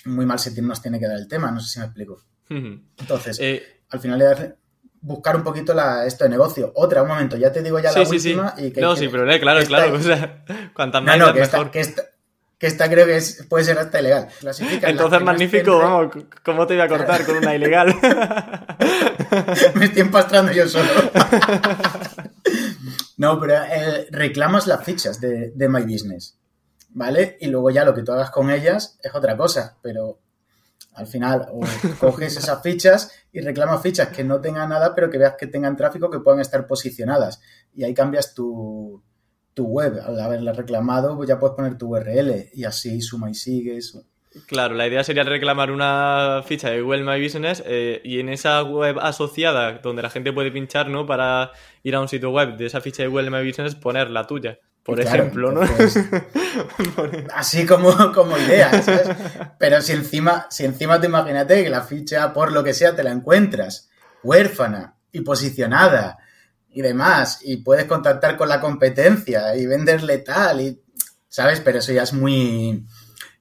[0.09, 2.21] muy mal se nos tiene que dar el tema, no sé si me explico.
[2.49, 4.57] Entonces, eh, al final
[5.01, 6.71] buscar un poquito la, esto de negocio.
[6.75, 8.53] Otra, un momento, ya te digo ya la última.
[8.57, 9.93] Y que, no, sí, pero claro, claro.
[9.93, 10.43] O sea,
[10.73, 11.71] cuantas más, no, que mejor.
[11.71, 12.03] que, esta,
[12.57, 14.27] que esta creo que es, puede ser hasta ilegal.
[14.81, 17.95] Entonces, magnífico, vamos, ¿cómo te voy a cortar con una ilegal?
[19.75, 20.87] me estoy empastrando yo solo.
[23.17, 26.35] no, pero eh, reclamas las fichas de, de My Business.
[26.89, 27.37] ¿Vale?
[27.39, 30.19] Y luego ya lo que tú hagas con ellas es otra cosa, pero
[30.93, 31.61] al final o
[31.99, 35.77] coges esas fichas y reclamas fichas que no tengan nada, pero que veas que tengan
[35.77, 37.41] tráfico, que puedan estar posicionadas.
[37.73, 39.01] Y ahí cambias tu,
[39.53, 39.99] tu web.
[40.05, 43.97] Al haberla reclamado, pues ya puedes poner tu URL y así suma y sigues.
[44.45, 48.61] Claro, la idea sería reclamar una ficha de Google My Business eh, y en esa
[48.61, 51.05] web asociada donde la gente puede pinchar, ¿no?
[51.07, 54.27] Para ir a un sitio web de esa ficha de Google My Business, poner la
[54.27, 55.61] tuya por ejemplo, ¿no?
[57.33, 59.09] así como, como idea, ¿sabes?
[59.59, 63.03] Pero si encima, si encima te imagínate que la ficha, por lo que sea, te
[63.03, 63.89] la encuentras
[64.23, 66.17] huérfana y posicionada
[66.69, 70.81] y demás, y puedes contactar con la competencia y venderle tal, y,
[71.27, 71.59] ¿sabes?
[71.61, 72.85] Pero eso ya es muy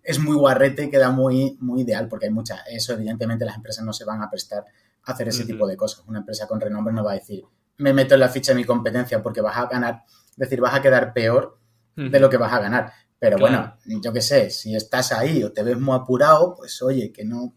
[0.08, 3.84] es muy guarrete y queda muy, muy ideal, porque hay mucha, eso evidentemente las empresas
[3.84, 4.64] no se van a prestar
[5.04, 6.02] a hacer ese tipo de cosas.
[6.06, 7.44] Una empresa con renombre no va a decir,
[7.76, 10.04] me meto en la ficha de mi competencia porque vas a ganar
[10.38, 11.58] decir, vas a quedar peor
[11.96, 12.92] de lo que vas a ganar.
[13.18, 17.12] Pero bueno, yo qué sé, si estás ahí o te ves muy apurado, pues oye,
[17.12, 17.54] que no.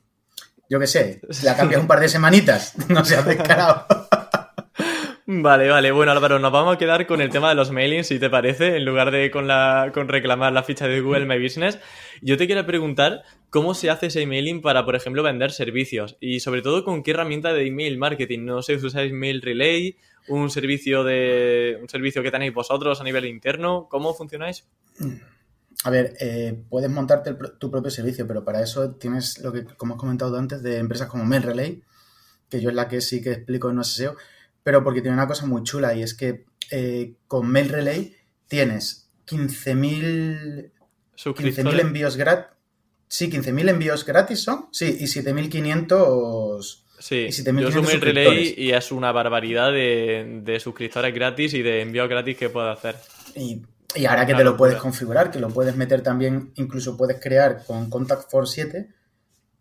[0.68, 3.86] Yo qué sé, si la cambias un par de semanitas, no seas descarado.
[5.34, 5.92] Vale, vale.
[5.92, 8.76] Bueno, Álvaro, nos vamos a quedar con el tema de los mailings, si te parece,
[8.76, 11.80] en lugar de con, la, con reclamar la ficha de Google My Business.
[12.22, 16.42] Yo te quiero preguntar cómo se hace ese emailing para, por ejemplo, vender servicios y
[16.42, 18.46] sobre todo con qué herramienta de email marketing.
[18.46, 19.96] No sé si usáis Mail Relay,
[20.34, 23.88] un servicio de un servicio que tenéis vosotros a nivel interno.
[23.90, 24.66] ¿Cómo funcionáis?
[25.84, 29.96] A ver, eh, puedes montarte tu propio servicio, pero para eso tienes lo que, como
[29.96, 31.82] has comentado antes, de empresas como Mail Relay,
[32.50, 34.16] que yo es la que sí que explico en no SEO
[34.64, 38.16] pero porque tiene una cosa muy chula y es que eh, con Mail Relay
[38.48, 40.72] tienes 15.000
[41.36, 42.58] 15 envíos gratis.
[43.08, 44.68] Sí, 15.000 envíos gratis son.
[44.72, 46.81] Sí, y 7.500.
[47.02, 52.08] Sí, yo uso Mail Relay y es una barbaridad de, suscriptores gratis y de envíos
[52.08, 52.96] gratis que puedo hacer.
[53.36, 53.64] Y,
[54.06, 57.90] ahora que te lo puedes configurar, que lo puedes meter también, incluso puedes crear con
[57.90, 58.88] Contact Force 7.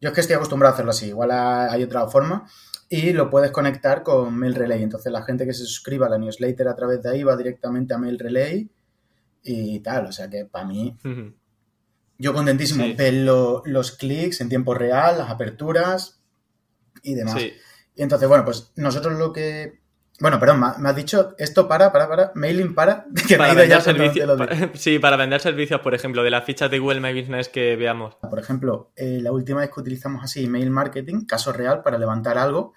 [0.03, 2.47] Yo es que estoy acostumbrado a hacerlo así, igual hay otra forma
[2.89, 4.83] y lo puedes conectar con Mail Relay.
[4.83, 7.95] Entonces la gente que se suscriba a la newsletter a través de ahí va directamente
[7.95, 8.69] a Mail Relay
[9.43, 10.07] y tal.
[10.07, 10.97] O sea que para mí,
[12.19, 12.85] yo contentísimo.
[12.97, 16.20] ver los clics en tiempo real, las aperturas
[17.03, 17.37] y demás.
[17.95, 19.81] Y entonces, bueno, pues nosotros lo que
[20.21, 24.39] bueno, perdón, me has dicho esto para, para, para, mailing para, que para vender servicios.
[24.75, 28.17] Sí, para vender servicios, por ejemplo, de las fichas de Google My Business que veamos.
[28.17, 32.37] Por ejemplo, eh, la última vez que utilizamos así email marketing, caso real, para levantar
[32.37, 32.75] algo,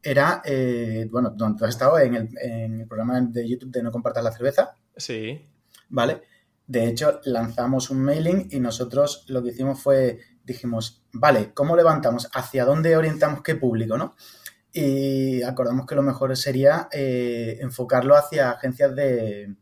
[0.00, 3.82] era, eh, bueno, donde tú has estado en el, en el, programa de YouTube de
[3.82, 4.76] No Compartas la Cerveza.
[4.96, 5.44] Sí.
[5.88, 6.22] ¿Vale?
[6.68, 12.30] De hecho, lanzamos un mailing y nosotros lo que hicimos fue, dijimos, vale, ¿cómo levantamos?
[12.32, 14.14] ¿Hacia dónde orientamos qué público, no?
[14.78, 19.56] y acordamos que lo mejor sería eh, enfocarlo hacia agencias de,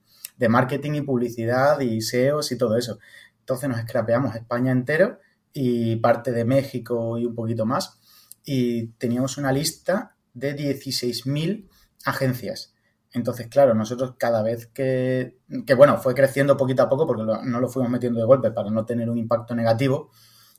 [0.48, 2.98] marketing y publicidad y SEOs y todo eso.
[3.38, 5.20] Entonces nos scrapeamos España entero
[5.52, 8.00] y parte de México y un poquito más
[8.44, 11.68] y teníamos una lista de 16.000
[12.04, 12.74] agencias.
[13.12, 17.60] Entonces, claro, nosotros cada vez que, que, bueno, fue creciendo poquito a poco porque no
[17.60, 20.10] lo fuimos metiendo de golpe para no tener un impacto negativo,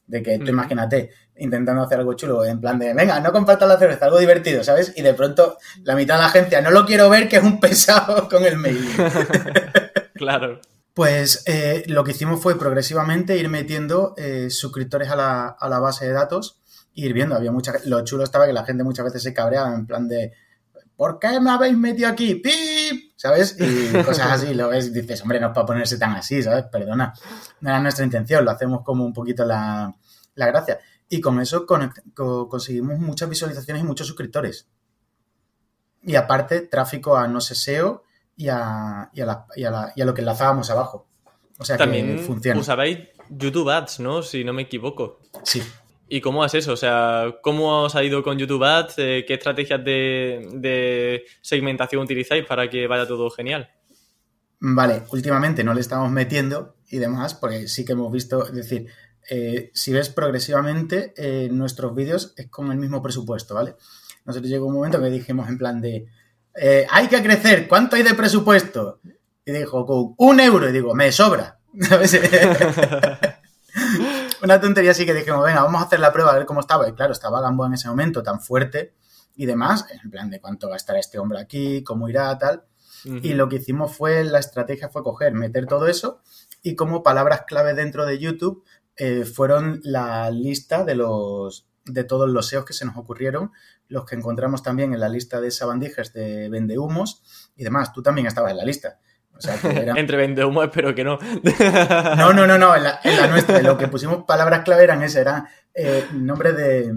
[0.07, 3.77] de que tú imagínate intentando hacer algo chulo, en plan de, venga, no compartas la
[3.77, 4.93] cerveza, algo divertido, ¿sabes?
[4.95, 7.59] Y de pronto la mitad de la agencia, no lo quiero ver, que es un
[7.59, 8.87] pesado con el mail.
[10.15, 10.61] claro.
[10.93, 15.79] Pues eh, lo que hicimos fue progresivamente ir metiendo eh, suscriptores a la, a la,
[15.79, 16.61] base de datos
[16.95, 17.35] e ir viendo.
[17.35, 20.31] Había mucha, lo chulo estaba que la gente muchas veces se cabreaba en plan de,
[20.95, 22.35] ¿por qué me habéis metido aquí?
[22.35, 23.13] ¡Pip!
[23.15, 23.57] ¿Sabes?
[23.59, 26.65] Y cosas así, lo ves y dices, hombre, no es para ponerse tan así, ¿sabes?
[26.71, 27.13] Perdona,
[27.61, 29.93] no era nuestra intención, lo hacemos como un poquito la,
[30.35, 30.79] gracia.
[31.09, 34.67] Y con eso conseguimos muchas visualizaciones y muchos suscriptores.
[36.03, 38.03] Y aparte, tráfico a no SEO
[38.35, 41.07] y a, y a, y a, lo que enlazábamos abajo.
[41.57, 42.59] O sea También que funciona.
[42.59, 44.21] usabais YouTube Ads, ¿no?
[44.21, 45.19] Si no me equivoco.
[45.43, 45.63] Sí,
[46.07, 46.73] ¿Y cómo es eso?
[46.73, 48.95] O sea, ¿cómo os ha ido con YouTube Ads?
[48.97, 53.71] Eh, ¿Qué estrategias de, segmentación utilizáis para que vaya todo genial?
[54.59, 58.87] Vale, últimamente no le estamos metiendo y demás, porque sí que hemos visto, es decir,
[59.29, 63.75] eh, si ves progresivamente, eh, nuestros vídeos es con el mismo presupuesto, ¿vale?
[64.25, 66.07] Nosotros llegó un momento que dijimos en plan de,
[66.89, 68.99] hay que crecer, ¿cuánto hay de presupuesto?
[69.43, 71.59] Y dijo, un euro, y digo, me sobra.
[71.81, 72.19] ¿Sabes?
[74.43, 76.87] una tontería así que dijimos, venga, vamos a hacer la prueba a ver cómo estaba.
[76.87, 78.93] Y claro, estaba Gambo en ese momento tan fuerte
[79.35, 82.65] y demás, en plan de cuánto gastará este hombre aquí, cómo irá, tal.
[83.03, 86.23] Y lo que hicimos fue, la estrategia fue coger, meter todo eso
[86.65, 88.63] y como palabras clave dentro de YouTube
[88.95, 93.51] eh, fueron la lista de los de todos los SEOs que se nos ocurrieron,
[93.87, 97.93] los que encontramos también en la lista de sabandijas de vendehumos y demás.
[97.93, 98.99] Tú también estabas en la lista.
[99.95, 101.19] Entre vende humo, espero que no.
[102.17, 103.61] no, no, no, no, en la, nuestra.
[103.61, 106.93] Lo que pusimos palabras clave eran ese, eran eh, nombres de,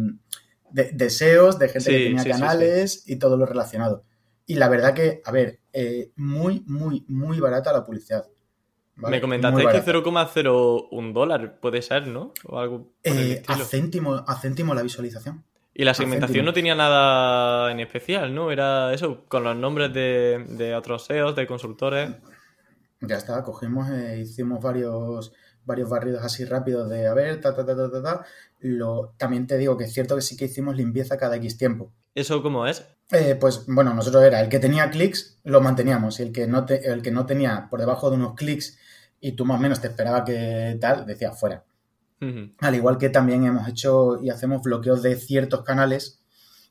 [0.71, 4.05] de, de, SEOs, de gente que tenía canales y todo lo relacionado.
[4.47, 8.27] Y la verdad que, a ver, eh, muy, muy, muy barata la publicidad.
[8.97, 12.33] Me comentaste que 0,01 dólar puede ser, ¿no?
[12.45, 15.45] O algo eh, a, céntimo, a céntimo la visualización.
[15.79, 18.51] Y la segmentación no tenía nada en especial, ¿no?
[18.51, 22.17] Era eso, con los nombres de, otros SEOs, de consultores.
[23.01, 25.33] Ya está, cogimos, e hicimos varios,
[25.65, 28.27] varios barridos así rápidos de, a ver, ta, ta, ta, ta, ta, ta.
[28.59, 31.93] Lo, también te digo que es cierto que sí que hicimos limpieza cada X tiempo.
[32.13, 32.85] ¿Eso cómo es?
[33.13, 36.19] Eh, pues bueno, nosotros era el que tenía clics, lo manteníamos.
[36.19, 38.77] Y el que no, el que no tenía por debajo de unos clics
[39.21, 41.68] y tú más o menos te esperaba que tal, decía fuera.
[42.21, 46.21] Al igual que también hemos hecho y hacemos bloqueos de ciertos canales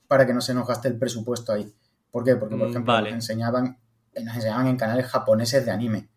[0.07, 1.73] para que no se nos gaste el presupuesto ahí.
[2.12, 2.36] ¿Por qué?
[2.36, 3.77] Porque, por mm, ejemplo, nos, enseñaban,
[4.15, 6.10] nos enseñaban en canales japoneses de anime.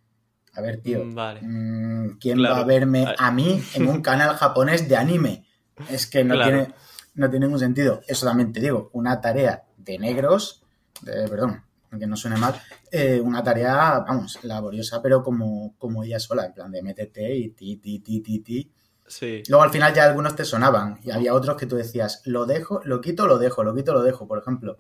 [0.54, 4.88] A ver, tío, mm, mm, ¿quién va a verme a mí en un canal japonés
[4.88, 5.46] de anime?
[5.88, 6.74] Es que no, tiene,
[7.14, 8.00] no tiene ningún sentido.
[8.06, 10.62] Eso también te digo, una tarea de negros,
[11.02, 12.54] de, perdón, aunque no suene mal,
[12.90, 17.50] eh, una tarea, vamos, laboriosa, pero como, como ella sola, en plan de métete y
[17.50, 18.72] ti, ti, ti, ti, ti.
[19.10, 19.42] Sí.
[19.48, 22.80] Luego al final ya algunos te sonaban y había otros que tú decías, lo dejo,
[22.84, 24.28] lo quito, lo dejo, lo quito, lo dejo.
[24.28, 24.78] Por ejemplo,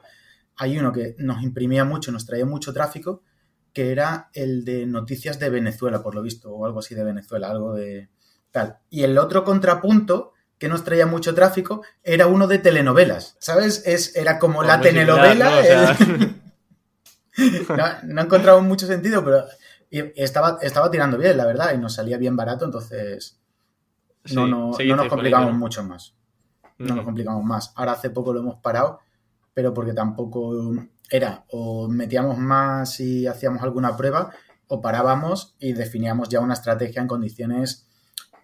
[0.56, 3.22] hay uno que nos imprimía mucho, nos traía mucho tráfico,
[3.72, 7.50] que era el de noticias de Venezuela, por lo visto, o algo así de Venezuela,
[7.50, 8.08] algo de
[8.52, 8.78] tal.
[8.88, 13.82] Y el otro contrapunto que nos traía mucho tráfico era uno de telenovelas, ¿sabes?
[13.86, 15.50] Es, era como la telenovela.
[15.50, 15.58] ¿no?
[15.58, 16.40] O sea, el-
[17.68, 19.44] no, no encontraba mucho sentido, pero
[19.90, 23.39] estaba, estaba tirando bien, la verdad, y nos salía bien barato, entonces
[24.24, 26.14] sí, no, no, no nos complicamos mucho más.
[26.78, 27.72] No nos complicamos más.
[27.76, 29.00] Ahora hace poco lo hemos parado,
[29.52, 30.74] pero porque tampoco
[31.10, 34.30] era o metíamos más y hacíamos alguna prueba
[34.68, 37.86] o parábamos y definíamos ya una estrategia en condiciones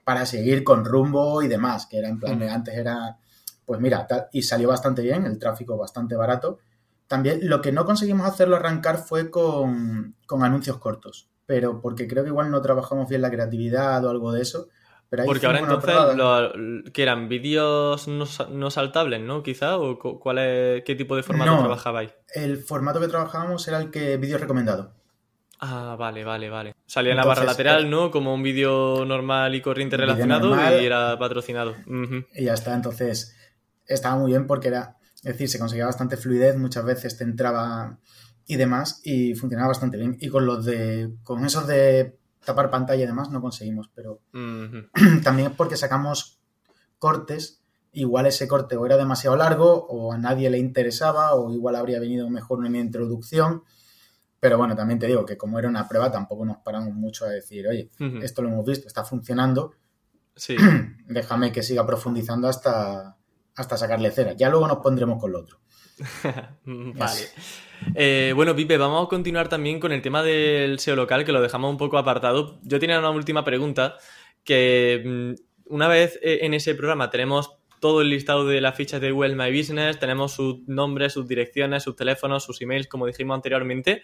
[0.04, 3.18] para seguir con rumbo y demás, que era en plan de antes era,
[3.64, 6.58] pues mira, tal, y salió bastante bien, el tráfico bastante barato.
[7.06, 12.24] También lo que no conseguimos hacerlo arrancar fue con, con anuncios cortos, pero porque creo
[12.24, 14.68] que igual no trabajamos bien la creatividad o algo de eso.
[15.08, 16.52] Pero ahí Porque ahora entonces, lo,
[16.92, 19.42] que eran vídeos no, no saltables, ¿no?
[19.42, 21.58] Quizá, o cu- cuál es, qué tipo de formato No.
[21.60, 22.12] trabajabais.
[22.34, 24.94] El formato que trabajábamos era el que vídeo recomendado.
[25.60, 26.74] Ah, vale, vale, vale.
[26.86, 28.10] Salía en la barra lateral, eh, ¿no?
[28.10, 30.82] Como un vídeo normal y corriente relacionado normal.
[30.82, 31.74] y era patrocinado.
[32.34, 32.74] Y ya está.
[32.74, 33.34] Entonces,
[33.86, 37.98] estaba muy bien porque era, es decir, se conseguía bastante fluidez, muchas veces te entraba
[38.46, 40.16] y demás, y funcionaba bastante bien.
[40.20, 44.20] Y con los de, con esos de tapar pantalla y demás no conseguimos, pero
[45.22, 46.40] también es porque sacamos
[46.98, 47.62] cortes.
[47.92, 51.98] Igual ese corte o era demasiado largo, o a nadie le interesaba, o igual habría
[52.00, 53.62] venido mejor una introducción.
[54.38, 57.28] Pero bueno, también te digo que como era una prueba, tampoco nos paramos mucho a
[57.28, 57.90] decir, oye,
[58.22, 59.72] esto lo hemos visto, está funcionando,
[60.34, 60.54] Sí.
[61.06, 63.16] déjame que siga profundizando hasta,
[63.54, 64.34] hasta sacarle cera.
[64.34, 65.58] Ya luego nos pondremos con lo otro.
[66.64, 67.20] Vale.
[67.94, 71.40] Eh, bueno, Pipe, vamos a continuar también con el tema del SEO local, que lo
[71.40, 72.58] dejamos un poco apartado.
[72.62, 73.96] Yo tenía una última pregunta,
[74.44, 79.00] que mm, una vez eh, en ese programa tenemos todo el listado de las fichas
[79.00, 83.34] de Google My Business, tenemos sus nombres, sus direcciones, sus teléfonos, sus emails, como dijimos
[83.34, 84.02] anteriormente.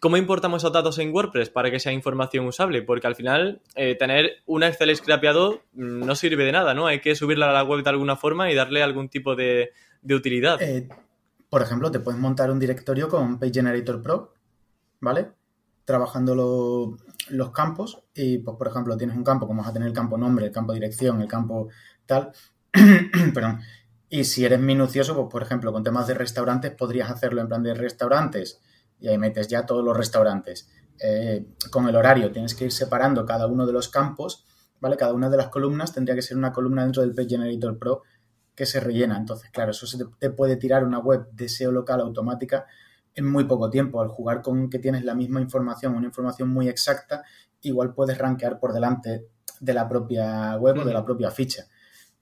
[0.00, 2.82] ¿Cómo importamos esos datos en WordPress para que sea información usable?
[2.82, 6.86] Porque al final eh, tener un Excel scrapeado mm, no sirve de nada, ¿no?
[6.86, 10.14] Hay que subirla a la web de alguna forma y darle algún tipo de, de
[10.14, 10.60] utilidad.
[10.60, 10.88] Eh,
[11.52, 14.32] por ejemplo, te puedes montar un directorio con Page Generator Pro,
[15.02, 15.32] ¿vale?
[15.84, 16.96] Trabajando lo-
[17.28, 20.16] los campos y, pues, por ejemplo, tienes un campo, como vas a tener el campo
[20.16, 21.68] nombre, el campo dirección, el campo
[22.06, 22.32] tal,
[23.34, 23.60] perdón.
[24.08, 27.62] Y si eres minucioso, pues, por ejemplo, con temas de restaurantes, podrías hacerlo en plan
[27.62, 28.60] de restaurantes
[28.98, 30.70] y ahí metes ya todos los restaurantes.
[31.04, 34.46] Eh, con el horario tienes que ir separando cada uno de los campos,
[34.80, 34.96] ¿vale?
[34.96, 38.02] Cada una de las columnas tendría que ser una columna dentro del Page Generator Pro
[38.54, 39.16] que se rellena.
[39.16, 42.66] Entonces, claro, eso se te, te puede tirar una web de SEO local automática
[43.14, 44.00] en muy poco tiempo.
[44.00, 47.22] Al jugar con que tienes la misma información, una información muy exacta,
[47.62, 49.26] igual puedes rankear por delante
[49.60, 51.64] de la propia web o de la propia ficha.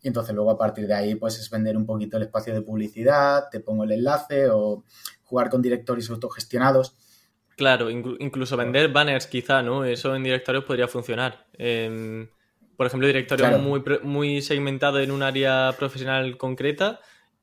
[0.03, 2.63] Y entonces luego a partir de ahí pues es vender un poquito el espacio de
[2.63, 4.85] publicidad, te pongo el enlace o
[5.25, 6.97] jugar con directorios autogestionados.
[7.57, 9.85] Claro, inclu- incluso vender banners quizá, ¿no?
[9.85, 11.47] Eso en directorios podría funcionar.
[11.53, 12.29] Em,
[12.81, 13.63] por ejemplo, directorios Claro.
[13.63, 16.99] muy, muy segmentados en un área profesional concreta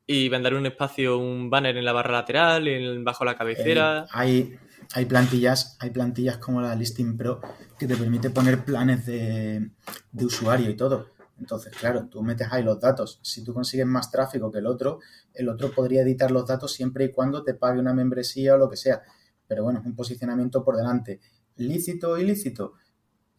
[0.08, 4.06] y vender un espacio, un banner en la barra lateral, en, bajo la cabecera.
[4.06, 4.56] Eh, hay,
[4.95, 7.39] hay plantillas, hay plantillas como la Listing Pro
[7.78, 9.69] que te permite poner planes de,
[10.12, 11.12] de usuario y todo.
[11.38, 13.19] Entonces, claro, tú metes ahí los datos.
[13.21, 15.02] Si tú consigues más tráfico que el otro,
[15.36, 18.71] el otro podría editar los datos siempre y cuando te pague una membresía o lo
[18.71, 19.04] que sea.
[19.47, 21.19] Pero bueno, es un posicionamiento por delante.
[21.58, 22.73] Lícito o ilícito,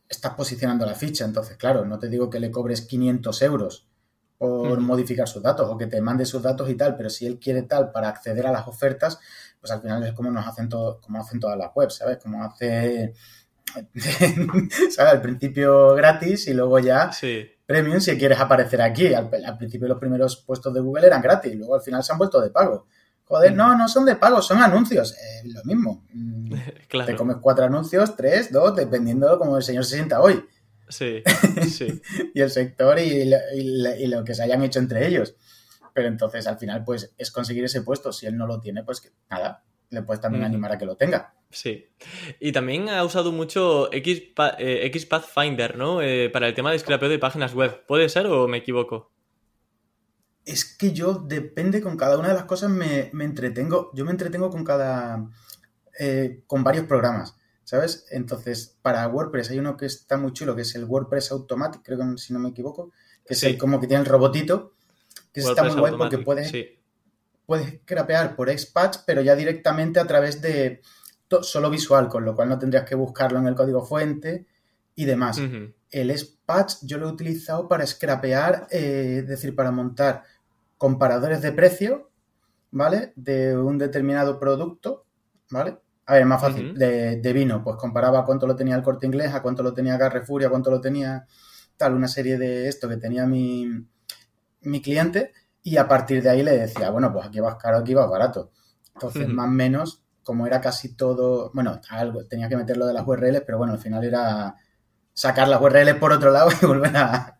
[0.08, 1.24] estás posicionando la ficha.
[1.24, 3.88] Entonces, claro, no te digo que le cobres 500 euros
[4.38, 7.40] por modificar sus datos o que te mande sus datos y tal, pero si él
[7.40, 9.18] quiere tal para acceder a las ofertas,
[9.60, 12.18] pues al final es como nos hacen todo, como hacen todas las webs, ¿sabes?
[12.18, 13.14] Como hace
[14.90, 15.12] ¿sabes?
[15.12, 19.12] Al principio gratis y luego ya Sí, premium si quieres aparecer aquí.
[19.12, 22.18] Al, al principio los primeros puestos de Google eran gratis, luego al final se han
[22.18, 22.86] vuelto de pago.
[23.28, 25.12] Joder, no, no son de pago, son anuncios.
[25.12, 26.04] Eh, lo mismo.
[26.14, 27.16] Mm, Te claro.
[27.16, 30.42] comes cuatro anuncios, tres, dos, dependiendo de cómo el señor se sienta hoy.
[30.88, 31.22] Sí,
[31.68, 32.00] sí.
[32.34, 35.34] y el sector y, lo- y lo- y lo que se hayan hecho entre ellos.
[35.92, 38.12] Pero entonces al final pues es conseguir ese puesto.
[38.12, 40.46] Si él no lo tiene, pues que, nada, le puedes también Mm.
[40.46, 41.34] animar a que lo tenga.
[41.50, 41.86] Sí.
[42.40, 46.00] Y también ha usado mucho XPath, eh, XPathfinder, ¿no?
[46.00, 47.84] Eh, para el tema de scrapeo de páginas web.
[47.86, 49.10] ¿Puede ser o me equivoco?
[50.50, 53.90] Es que yo depende con cada una de las cosas me, me entretengo.
[53.94, 55.28] Yo me entretengo con cada...
[55.98, 57.34] eh, con varios programas,
[57.64, 58.06] ¿sabes?
[58.10, 61.98] Entonces, para WordPress hay uno que está muy chulo, que es el WordPress Automatic, creo
[61.98, 62.92] que si no me equivoco,
[63.26, 64.72] que es el como que tiene el robotito,
[65.32, 66.78] que está muy guay porque puedes, Sí.
[67.46, 70.80] puedes scrapear por Xpatch, pero ya directamente a través de
[71.42, 74.46] solo visual, con lo cual no tendrías que buscarlo en el código fuente
[74.94, 75.38] y demás.
[75.90, 80.22] El Xpatch yo lo he utilizado para scrapear, eh, es decir, para montar
[80.78, 82.10] comparadores de precio,
[82.70, 83.12] ¿vale?
[83.16, 85.04] De un determinado producto,
[85.50, 85.78] ¿vale?
[86.06, 89.42] A ver, más fácil, de, vino, pues comparaba cuánto lo tenía el corte inglés, a
[89.42, 91.26] cuánto lo tenía Carrefour, a cuánto lo tenía
[91.76, 93.68] tal, una serie de esto que tenía mi,
[94.62, 97.92] mi cliente, y a partir de ahí le decía, bueno, pues aquí vas caro, aquí
[97.92, 98.52] vas barato.
[98.94, 102.94] Entonces, más o menos, como era casi todo, bueno, algo, tenía que meter lo de
[102.94, 104.56] las URLs, pero bueno, al final era
[105.12, 107.38] sacar las URLs por otro lado y volver a,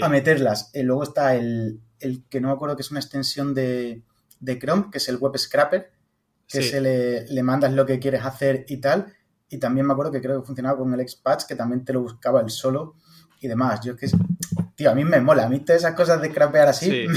[0.00, 0.70] a meterlas.
[0.72, 4.02] Y luego está el, el, que no me acuerdo que es una extensión de,
[4.40, 5.90] de Chrome, que es el Web Scraper,
[6.48, 9.12] que se le, le, mandas lo que quieres hacer y tal.
[9.48, 12.02] Y también me acuerdo que creo que funcionaba con el Xpatch, que también te lo
[12.02, 12.96] buscaba el solo
[13.40, 13.80] y demás.
[13.84, 14.18] Yo es que,
[14.74, 15.46] tío, a mí me mola.
[15.46, 17.06] A mí todas esas cosas de scrapear así.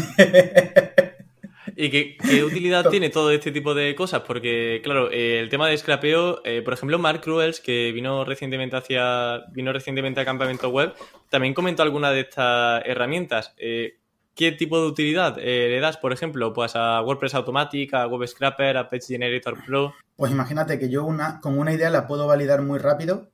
[1.75, 4.21] ¿Y qué, utilidad tiene todo este tipo de cosas?
[4.21, 8.77] Porque, claro, eh, el tema de scrapeo, eh, por ejemplo, Mark Cruels, que vino recientemente
[8.77, 9.45] hacia.
[9.51, 10.93] vino recientemente a Campamento Web,
[11.29, 13.53] también comentó alguna de estas herramientas.
[13.57, 13.99] Eh,
[14.35, 18.27] ¿Qué tipo de utilidad eh, le das, por ejemplo, pues a WordPress Automatic, a Web
[18.27, 19.93] Scraper, a Page Generator Pro?
[20.17, 23.31] Pues imagínate que yo una, con una idea la puedo validar muy rápido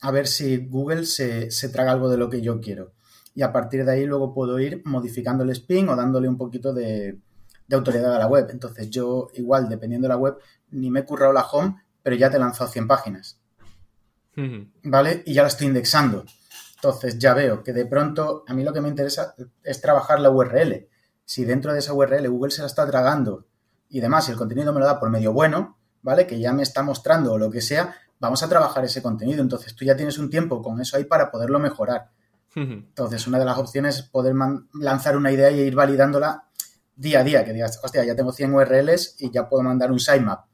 [0.00, 2.92] a ver si Google se, traga algo de lo que yo quiero.
[3.34, 6.72] Y a partir de ahí luego puedo ir modificando el spin o dándole un poquito
[6.72, 7.18] de,
[7.70, 8.48] autoridad a la web.
[8.50, 10.38] Entonces yo igual, dependiendo de la web,
[10.70, 13.38] ni me he currado la home, pero ya te he lanzado 100 páginas.
[14.84, 15.24] ¿Vale?
[15.26, 16.24] Y ya la estoy indexando.
[16.78, 20.30] Entonces ya veo que de pronto a mí lo que me interesa es trabajar la
[20.30, 20.88] URL.
[21.24, 23.46] Si dentro de esa URL Google se la está tragando
[23.88, 26.26] y demás, y el contenido me lo da por medio bueno, ¿vale?
[26.26, 29.42] Que ya me está mostrando o lo que sea, vamos a trabajar ese contenido.
[29.42, 32.10] Entonces tú ya tienes un tiempo con eso ahí para poderlo mejorar.
[32.54, 34.34] Entonces, una de las opciones es poder
[34.74, 36.48] lanzar una idea y ir validándola
[36.96, 40.00] día a día, que digas, hostia, ya tengo 100 URLs y ya puedo mandar un
[40.00, 40.46] sitemap.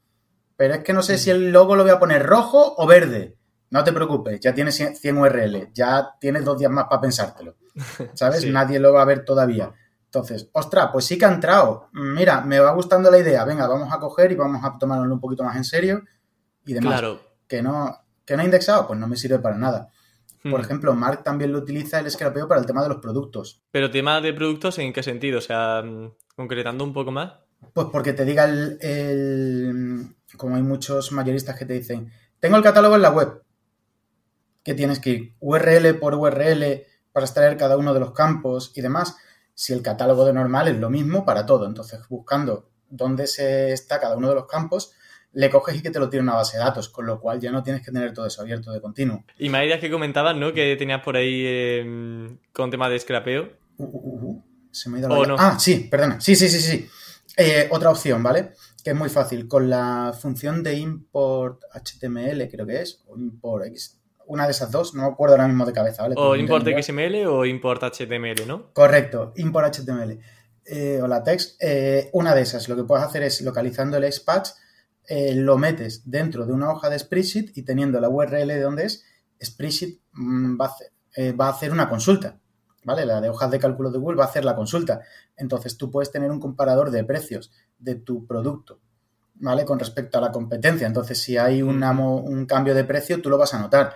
[0.55, 3.37] Pero es que no sé si el logo lo voy a poner rojo o verde.
[3.75, 7.57] No te preocupes, ya tienes 100 URL, ya tienes dos días más para pensártelo.
[8.13, 8.45] ¿Sabes?
[8.45, 9.69] Nadie lo va a ver todavía.
[10.05, 11.89] Entonces, ostras, pues sí que ha entrado.
[11.91, 13.43] Mira, me va gustando la idea.
[13.43, 16.03] Venga, vamos a coger y vamos a tomárnoslo un poquito más en serio
[16.65, 17.01] y demás.
[17.01, 17.19] Claro.
[17.49, 19.89] Que no, que no ha indexado, pues no me sirve para nada.
[20.41, 20.63] Por hmm.
[20.63, 23.61] ejemplo, Mark también lo utiliza el scrapeo para el tema de los productos.
[23.71, 25.39] Pero tema de productos, ¿en qué sentido?
[25.39, 25.83] O sea,
[26.33, 27.33] concretando un poco más.
[27.73, 32.09] Pues porque te diga el, el, como hay muchos mayoristas que te dicen,
[32.39, 33.41] tengo el catálogo en la web,
[34.65, 38.81] que tienes que ir URL por URL para extraer cada uno de los campos y
[38.81, 39.15] demás,
[39.53, 41.65] si el catálogo de normal es lo mismo para todo.
[41.65, 44.93] Entonces, buscando dónde se está cada uno de los campos,
[45.33, 47.51] le coges y que te lo tiene una base de datos, con lo cual ya
[47.51, 49.23] no tienes que tener todo eso abierto de continuo.
[49.37, 50.51] Y ideas que comentabas, ¿no?
[50.51, 53.49] Que tenías por ahí em, con tema de scrapeo.
[53.77, 55.35] Uh, uh, uh, se me ha ido la...
[55.37, 56.19] Ah, sí, perdona.
[56.19, 56.89] Sí, sí, sí, sí.
[57.37, 58.53] Eh, otra opción, ¿vale?
[58.83, 59.47] Que es muy fácil.
[59.47, 63.65] Con la función de import HTML, creo que es, o import
[64.27, 66.15] una de esas dos, no me acuerdo ahora mismo de cabeza, ¿vale?
[66.17, 68.73] O import XML o import HTML, ¿no?
[68.73, 70.19] Correcto, import HTML
[70.65, 71.61] eh, o la text.
[71.61, 74.49] Eh, una de esas, lo que puedes hacer es localizando el Xpatch,
[75.07, 78.85] eh, lo metes dentro de una hoja de spreadsheet y teniendo la URL de donde
[78.85, 79.05] es,
[79.43, 82.39] spreadsheet mm, va, a va a hacer una consulta.
[82.83, 83.03] ¿Vale?
[83.03, 85.01] La de hojas de cálculo de Google va a hacer la consulta.
[85.35, 88.79] Entonces tú puedes tener un comparador de precios de tu producto
[89.35, 89.65] ¿vale?
[89.65, 90.87] Con respecto a la competencia.
[90.87, 93.95] Entonces, si hay un cambio de precio, tú lo vas a notar.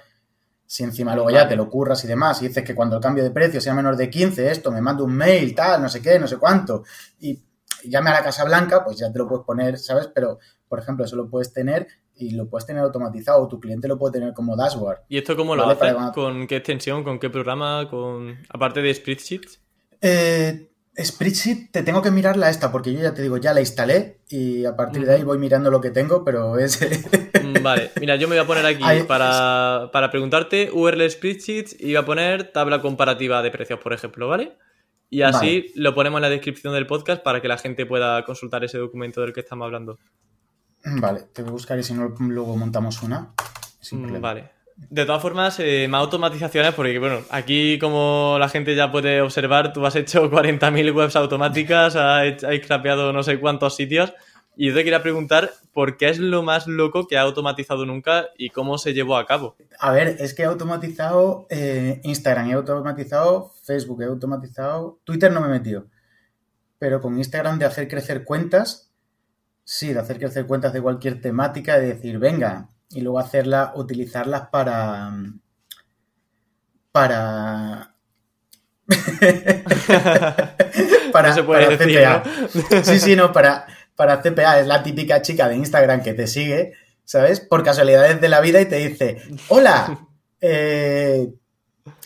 [0.72, 3.24] Si encima luego ya te lo curras y demás, y dices que cuando el cambio
[3.24, 6.20] de precio sea menor de 15, esto, me manda un mail, tal, no sé qué,
[6.20, 6.84] no sé cuánto,
[7.20, 7.40] y
[7.86, 10.12] llame a la Casa Blanca, pues ya te lo puedes poner, ¿sabes?
[10.14, 13.88] Pero, por ejemplo, eso lo puedes tener y lo puedes tener automatizado, o tu cliente
[13.88, 15.00] lo puede tener como dashboard.
[15.10, 15.96] ¿Y esto cómo lo haces?
[16.14, 17.04] ¿Con qué extensión?
[17.04, 17.90] ¿Con qué programa?
[17.90, 19.42] con Aparte de Spreadsheet.
[20.02, 20.69] Eh,
[21.04, 24.66] Spreadsheet te tengo que mirarla esta porque yo ya te digo, ya la instalé y
[24.66, 26.80] a partir de ahí voy mirando lo que tengo, pero es...
[27.42, 31.96] Mm, vale, mira, yo me voy a poner aquí para, preguntarte URL Spreadsheet y voy
[31.96, 34.58] a poner tabla comparativa de precios, por ejemplo, ¿vale?
[35.10, 38.64] Y así lo ponemos en la descripción del podcast para que la gente pueda consultar
[38.64, 39.98] ese documento del que estamos hablando.
[40.86, 43.34] Vale, te voy a buscar y si no luego montamos una.
[43.92, 44.52] Mm, vale.
[44.90, 49.74] De todas formas, eh, más automatizaciones, porque bueno, aquí como la gente ya puede observar,
[49.74, 54.14] tú has hecho 40.000 webs automáticas, has, has no sé cuántos sitios,
[54.56, 58.26] y yo te quería preguntar por qué es lo más loco que ha automatizado nunca
[58.38, 59.56] y cómo se llevó a cabo.
[59.80, 65.40] A ver, es que he automatizado eh, Instagram, he automatizado Facebook, he automatizado Twitter no
[65.42, 65.86] me he metido,
[66.78, 68.92] pero con Instagram de hacer crecer cuentas,
[69.64, 74.48] sí, de hacer crecer cuentas de cualquier temática, de decir, venga, y luego hacerlas, utilizarlas
[74.50, 75.12] para.
[76.92, 77.96] para.
[81.12, 82.24] para, no para decir, CPA.
[82.72, 82.84] ¿no?
[82.84, 86.74] Sí, sí, no, para, para CPA es la típica chica de Instagram que te sigue,
[87.06, 87.40] ¿sabes?
[87.40, 90.08] Por casualidades de la vida y te dice, hola,
[90.42, 91.32] eh,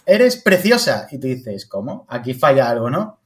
[0.06, 1.08] eres preciosa.
[1.12, 2.06] Y tú dices, ¿cómo?
[2.10, 3.22] Aquí falla algo, ¿no?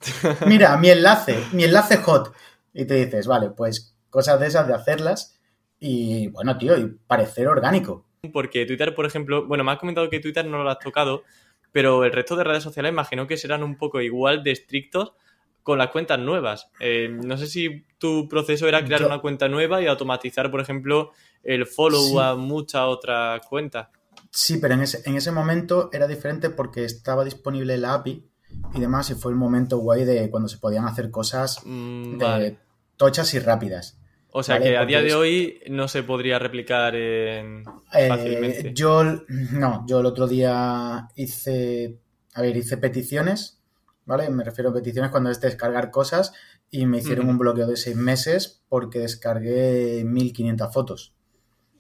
[0.46, 2.34] Mira, mi enlace, mi enlace hot.
[2.74, 5.37] Y te dices, vale, pues cosas de esas de hacerlas
[5.80, 8.06] y, bueno, tío, y parecer orgánico.
[8.34, 11.24] Porque Twitter, por ejemplo, bueno, me has comentado que Twitter no lo has tocado,
[11.72, 15.14] pero el resto de redes sociales imagino que serán un poco igual de estrictos
[15.64, 16.70] con las cuentas nuevas.
[16.80, 20.62] Eh, no sé si tu proceso era crear Yo- una cuenta nueva y automatizar, por
[20.62, 21.12] ejemplo,
[21.44, 22.18] el follow Sí.
[22.20, 23.90] a muchas otras cuentas.
[24.32, 28.24] Sí, pero en ese, en ese momento era diferente porque estaba disponible la API
[28.74, 32.26] y demás, y fue el momento guay de cuando se podían hacer cosas Mm, de
[32.26, 32.58] vale.
[32.96, 34.00] tochas y rápidas.
[34.40, 37.64] O sea vale, que a porque día de hoy no se podría replicar en...
[37.92, 38.72] Eh, Fácilmente.
[38.76, 39.04] yo,
[39.52, 41.98] no, yo el otro día hice,
[42.36, 43.60] a ver, hice peticiones,
[44.06, 44.30] ¿vale?
[44.30, 46.34] Me refiero a peticiones cuando es descargar cosas
[46.70, 51.16] y me hicieron un bloqueo de seis meses porque descargué 1500 fotos.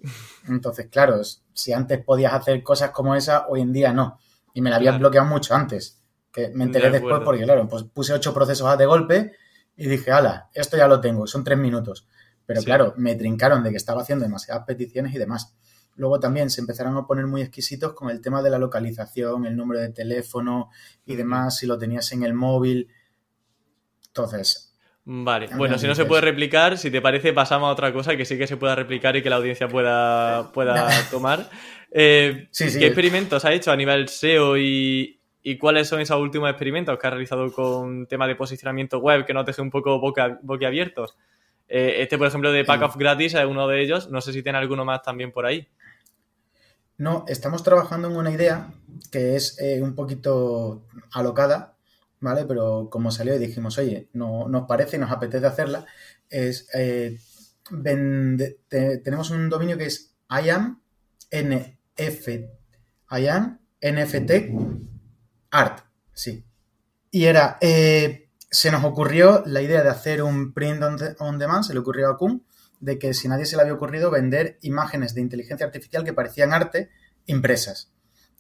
[0.50, 1.22] Entonces, claro,
[1.54, 4.20] si antes podías hacer cosas como esa, hoy en día no.
[4.56, 5.02] Y me la habían Claro.
[5.02, 6.02] bloqueado mucho antes.
[6.32, 9.34] Que me enteré De después porque, claro, pues puse ocho procesos de golpe
[9.76, 12.08] y dije, ala, esto ya lo tengo, son tres minutos.
[12.48, 12.66] Pero Sí.
[12.66, 15.56] claro, me trincaron de que estaba haciendo demasiadas peticiones y demás.
[15.96, 19.56] Luego también se empezaron a poner muy exquisitos con el tema de la localización, el
[19.56, 20.70] número de teléfono
[21.06, 22.88] y demás, si lo tenías en el móvil.
[24.08, 24.64] Entonces,
[25.10, 28.26] Vale, bueno, si no se puede replicar, si te parece, pasamos a otra cosa que
[28.26, 31.50] sí que se pueda replicar y que la audiencia pueda, pueda tomar.
[31.92, 32.78] Eh, Sí, sí.
[32.80, 37.08] ¿Qué experimentos ha hecho a nivel SEO y, y cuáles son esos últimos experimentos que
[37.08, 41.16] has realizado con tema de posicionamiento web que nos deje un poco boca, boquiabiertos?
[41.70, 44.10] Eh, este, por ejemplo, de Pack of Gratis es uno de ellos.
[44.10, 45.68] No sé si tiene alguno más también por ahí.
[46.98, 48.74] no, estamos trabajando en una idea
[49.12, 51.76] que es eh, un poquito alocada,
[52.20, 52.46] ¿vale?
[52.46, 55.86] Pero como salió y dijimos, oye, no, nos parece y nos apetece hacerla,
[56.30, 57.18] es, eh,
[57.70, 60.82] vende- te- tenemos un dominio que es IAM
[61.30, 62.28] NF,
[63.12, 64.32] IAM NFT
[65.52, 65.82] Art,
[66.14, 66.44] sí.
[67.12, 71.38] Y era, eh, se nos ocurrió la idea de hacer un print on, de- on
[71.40, 72.46] demand, se le ocurrió a Kun,
[72.80, 76.54] de que si nadie se le había ocurrido vender imágenes de inteligencia artificial que parecían
[76.54, 76.90] arte
[77.26, 77.92] impresas.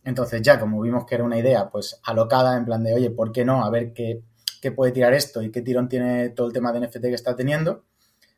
[0.03, 3.31] Entonces ya como vimos que era una idea pues alocada en plan de, oye, ¿por
[3.31, 3.65] qué no?
[3.65, 4.21] A ver qué,
[4.61, 7.35] qué puede tirar esto y qué tirón tiene todo el tema de NFT que está
[7.35, 7.83] teniendo,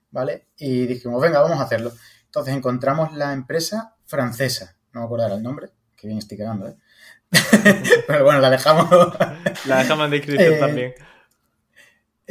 [0.09, 0.47] ¿vale?
[0.57, 1.91] Y dijimos, venga, vamos a hacerlo.
[2.25, 6.69] Entonces encontramos la empresa francesa, no me acuerdo ahora el nombre, que bien estoy quedando,
[6.69, 6.75] ¿eh?
[8.07, 8.89] Pero bueno, la dejamos.
[9.65, 10.93] La dejamos en descripción Eh, también.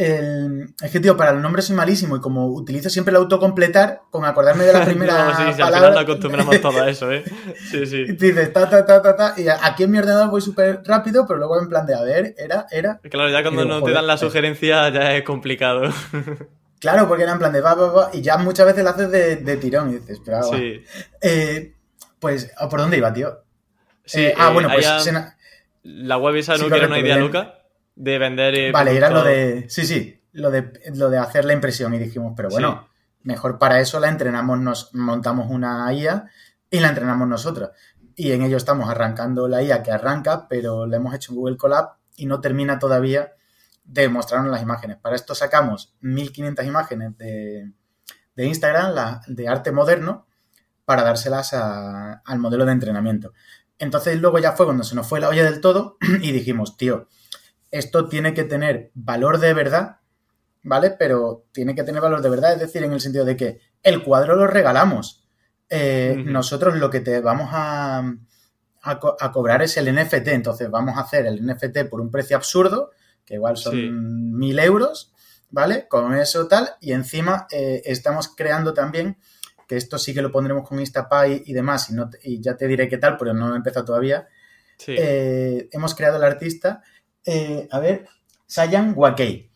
[0.01, 4.03] El- es que, tío, para el nombre soy malísimo y como utilizo siempre el autocompletar,
[4.11, 6.89] con acordarme de la primera no, sí, sí, al final palabra, nos acostumbramos todo a
[6.89, 7.25] eso, ¿eh?
[7.69, 8.05] Sí, y sí.
[8.05, 11.41] dices ta, ta, ta, ta, ta, y aquí en mi ordenador voy súper rápido, pero
[11.41, 14.07] luego en plan de, a ver, era, era, Claro, ya cuando digo, no te dan
[14.07, 14.19] la eh.
[14.19, 15.83] sugerencia ya es complicado.
[16.79, 19.11] claro, porque era en plan de, va, va, va, y ya muchas veces lo haces
[19.11, 20.45] de, de tirón y dices, pero.
[20.45, 20.85] Sí.
[21.21, 21.73] Eh,
[22.21, 23.41] pues, ¿a ¿por dónde iba, tío?
[24.05, 25.13] Sí, Eh, ah, eh, bueno, pues haya- se
[25.83, 27.58] La web esa Sí, no que era una idea loca
[27.99, 28.55] de vender.
[28.55, 29.71] eh, Vale, era lo de.
[29.71, 31.93] Sí, sí, lo de, lo de hacer la impresión.
[31.95, 32.89] Y dijimos, pero bueno,
[33.23, 36.27] mejor para eso la entrenamos, nos montamos una IA
[36.71, 37.71] y la entrenamos nosotros.
[38.15, 41.57] Y en ello estamos arrancando la IA que arranca, pero la hemos hecho en Google
[41.57, 43.33] Colab y no termina todavía
[43.85, 44.97] de mostrarnos las imágenes.
[44.97, 47.73] Para esto sacamos 1500 imágenes de,
[48.35, 50.27] de Instagram, la, de arte moderno,
[50.85, 53.33] para dárselas a- al modelo de entrenamiento.
[53.79, 57.09] Entonces luego ya fue cuando se nos fue la olla del todo y dijimos, tío,
[57.71, 59.99] esto tiene que tener valor de verdad,
[60.63, 60.91] ¿vale?
[60.91, 64.03] Pero tiene que tener valor de verdad, es decir, en el sentido de que el
[64.03, 65.25] cuadro lo regalamos.
[65.71, 66.23] Eh.
[66.27, 68.03] Nosotros lo que te vamos a,
[68.83, 72.11] a co- a cobrar es el NFT, entonces vamos a hacer el NFT por un
[72.11, 72.91] precio absurdo,
[73.25, 73.89] que igual son Sí.
[73.91, 75.13] mil euros,
[75.51, 75.87] ¿vale?
[75.89, 79.19] Con eso tal, y encima eh, estamos creando también,
[79.67, 82.67] que esto sí que lo pondremos con Instapay y demás, y, no y ya te
[82.67, 84.27] diré qué tal, pero no he empezado todavía,
[84.79, 84.95] Sí.
[84.97, 86.83] eh, hemos creado el artista,
[87.31, 88.07] eh, a ver,
[88.47, 89.51] Sayan Wakei.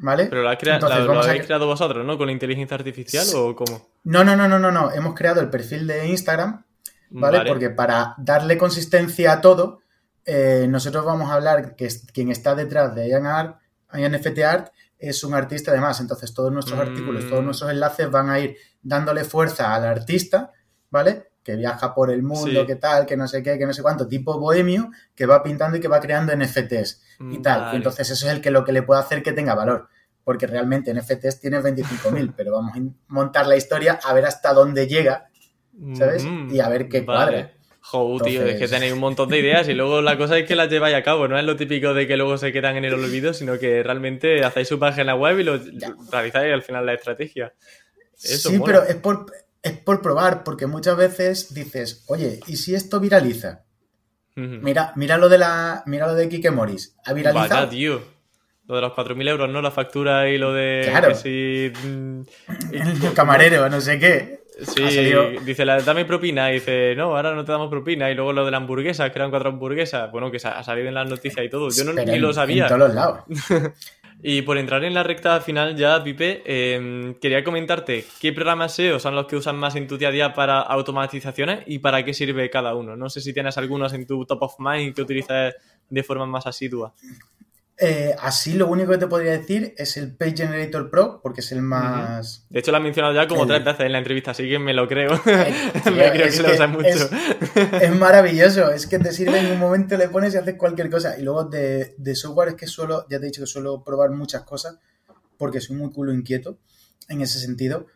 [0.00, 0.26] ¿Vale?
[0.26, 2.16] Pero lo, ha crea- Entonces, la- lo vamos a habéis cre- creado vosotros, ¿no?
[2.16, 3.34] ¿Con inteligencia artificial Sí.
[3.36, 3.88] o cómo?
[4.04, 4.92] No, no, no, no, no, no.
[4.92, 6.64] Hemos creado el perfil de Instagram,
[7.10, 7.42] ¿vale?
[7.48, 9.80] Porque para darle consistencia a todo,
[10.24, 13.58] eh, nosotros vamos a hablar que es- quien está detrás de Ian Art,
[13.92, 16.00] INFT Art es un artista además.
[16.00, 16.82] Entonces, todos nuestros Mm.
[16.82, 20.52] artículos, todos nuestros enlaces van a ir dándole fuerza al artista,
[20.90, 21.30] ¿vale?
[21.48, 22.66] Que viaja por el mundo, Sí.
[22.66, 25.78] que tal, que no sé qué, que no sé cuánto, tipo bohemio, que va pintando
[25.78, 27.02] y que va creando NFTs.
[27.32, 27.60] y tal.
[27.62, 27.72] Vale.
[27.72, 29.88] Y entonces eso es el que lo que le puede hacer que tenga valor.
[30.24, 34.86] Porque realmente NFTs tiene 25.000, pero vamos a montar la historia a ver hasta dónde
[34.86, 35.30] llega,
[35.94, 36.22] ¿sabes?
[36.24, 37.06] Mm, Y a ver qué vale.
[37.32, 37.52] cuadra.
[37.80, 40.54] Jo, tío, es que tenéis un montón de ideas y luego la cosa es que
[40.54, 41.28] las lleváis a cabo.
[41.28, 44.44] No es lo típico de que luego se quedan en el olvido, sino que realmente
[44.44, 45.58] hacéis su página web y lo
[46.12, 47.54] realizáis al final la estrategia.
[48.14, 49.24] sí, pero es por,
[49.62, 53.64] es por probar, porque muchas veces dices, oye, ¿y si esto viraliza?
[54.36, 55.82] Mira, mira lo de la.
[55.86, 56.94] Mira lo de Kike Morris.
[57.04, 57.48] ¿Ha viralizado?
[57.48, 58.00] Vaya, tío.
[58.66, 59.60] Lo de los 4.000 euros, ¿no?
[59.60, 60.86] La factura y lo de.
[60.88, 61.14] Claro.
[61.14, 61.72] Si...
[62.70, 64.44] El camarero, no sé qué.
[64.60, 64.82] Sí,
[65.44, 66.50] dice, dame propina.
[66.50, 68.10] Y dice, no, ahora no te damos propina.
[68.10, 70.10] Y luego lo de la hamburguesa, que eran cuatro hamburguesas.
[70.12, 71.70] Bueno, que ha salido en las noticias y todo.
[71.70, 72.64] Yo no, ni lo sabía.
[72.64, 73.24] En todos los lados.
[74.20, 78.98] Y por entrar en la recta final ya, Pipe, em, quería comentarte qué programas SEO
[78.98, 82.12] son los que usan más en tu día a día para automatizaciones y para qué
[82.12, 82.96] sirve cada uno.
[82.96, 85.54] No sé si tienes algunos en tu top of mind que utilices
[85.88, 86.92] de forma más asidua.
[87.80, 91.52] Eh, así lo único que te podría decir es el Page Generator Pro, porque es
[91.52, 92.44] el más...
[92.50, 94.74] De hecho lo has mencionado ya como tres veces en la entrevista, así que me
[94.74, 95.14] lo creo.
[95.26, 95.54] Eh,
[95.84, 97.08] me creo que, lo usas mucho.
[97.80, 101.16] Es, maravilloso, es que te sirve en un momento, le pones y haces cualquier cosa.
[101.18, 104.42] Y luego de, software es que suelo, ya te he dicho que suelo probar muchas
[104.42, 104.76] cosas,
[105.36, 106.58] porque soy muy culo inquieto
[107.08, 107.86] en ese sentido.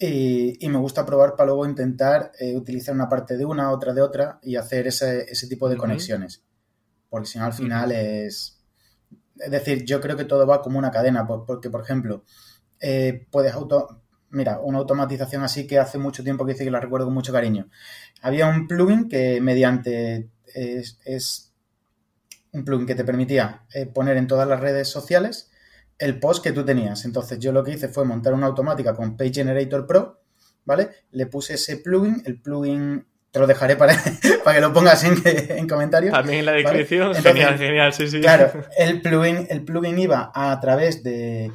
[0.00, 4.02] Y, me gusta probar para luego intentar eh, utilizar una parte de una, otra de
[4.02, 6.42] otra y hacer ese, tipo de conexiones.
[7.08, 8.57] Porque si no, al final es
[9.38, 12.24] es decir, yo creo que todo va como una cadena, porque, por ejemplo,
[12.80, 14.02] eh, puedes auto...
[14.30, 17.32] Mira, una automatización así que hace mucho tiempo que dice que la recuerdo con mucho
[17.32, 17.70] cariño.
[18.20, 20.30] Había un plugin que mediante...
[20.54, 21.52] Es,
[22.52, 25.50] un plugin que te permitía eh, poner en todas las redes sociales
[25.98, 27.04] el post que tú tenías.
[27.04, 30.22] Entonces yo lo que hice fue montar una automática con Page Generator Pro,
[30.64, 30.90] ¿vale?
[31.10, 33.94] Le puse ese plugin, el plugin te lo dejaré para,
[34.44, 36.12] para que lo pongas en, en comentarios.
[36.12, 37.14] También en la descripción.
[37.14, 38.20] genial, genial, sí, sí.
[38.20, 41.52] Claro, el plugin, el plugin iba a través de,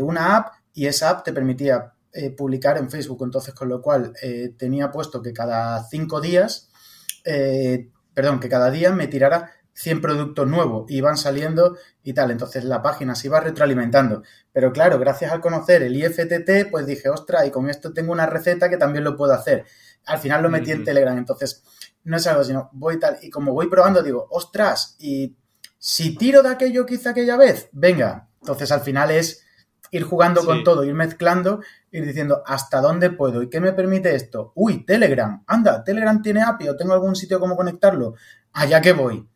[0.00, 3.22] una app y esa app te permitía eh, publicar en Facebook.
[3.22, 6.68] Entonces, con lo cual eh, tenía puesto que cada cinco días,
[7.24, 12.30] eh, perdón, que cada día me tirara 100 productos nuevos y iban saliendo y tal.
[12.30, 14.22] Entonces la página se iba retroalimentando.
[14.52, 18.26] Pero claro, gracias al conocer el IFTT, pues dije, ostra, y con esto tengo una
[18.26, 19.64] receta que también lo puedo hacer
[20.06, 21.64] al final lo metí en Telegram, entonces
[22.04, 25.36] no es algo, sino voy tal, y como voy probando digo, ostras, y
[25.78, 29.44] si tiro de aquello que hice aquella vez, venga, entonces al final es
[29.90, 34.14] ir jugando con todo, ir mezclando, ir diciendo hasta dónde puedo y qué me permite
[34.14, 34.52] esto.
[34.56, 38.14] Uy, Telegram, anda, Telegram tiene API o tengo algún sitio como conectarlo,
[38.52, 39.28] allá que voy,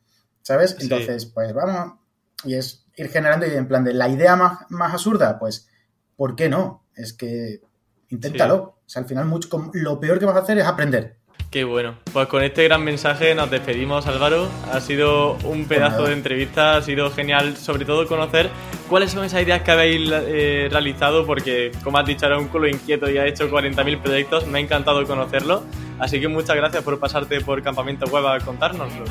[0.42, 0.76] ¿sabes?
[0.80, 1.98] Entonces, pues vamos,
[2.44, 5.68] y es ir generando y en plan de la idea más, más absurda, pues,
[6.16, 6.86] ¿por qué no?
[6.94, 7.60] Es que
[8.08, 8.77] inténtalo.
[8.88, 11.18] O sea, al final mucho, lo peor que vas a hacer es aprender.
[11.50, 11.98] Qué bueno.
[12.10, 14.48] Pues con este gran mensaje nos despedimos, Álvaro.
[14.72, 18.48] Ha sido un pues pedazo de entrevista, ha sido genial, sobre todo conocer
[18.88, 22.66] cuáles son esas ideas que habéis eh, realizado, porque como has dicho, era un culo
[22.66, 24.46] inquieto y ha hecho 40.000 proyectos.
[24.46, 25.64] Me ha encantado conocerlo.
[25.98, 29.04] Así que muchas gracias por pasarte por Campamento Web a contárnoslo.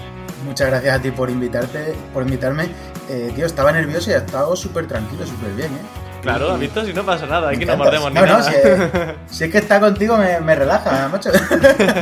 [0.43, 2.69] Muchas gracias a ti por invitarte, por invitarme.
[3.09, 6.06] Eh, tío, estaba nervioso y ha estado súper tranquilo, súper bien, ¿eh?
[6.27, 6.85] Claro, ¿has visto?
[6.85, 9.15] Si no pasa nada, aquí no mordemos ni nada.
[9.27, 11.29] Si, es que está contigo me, relaja, macho.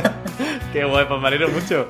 [0.72, 1.86] Qué guay, pues me alegro mucho.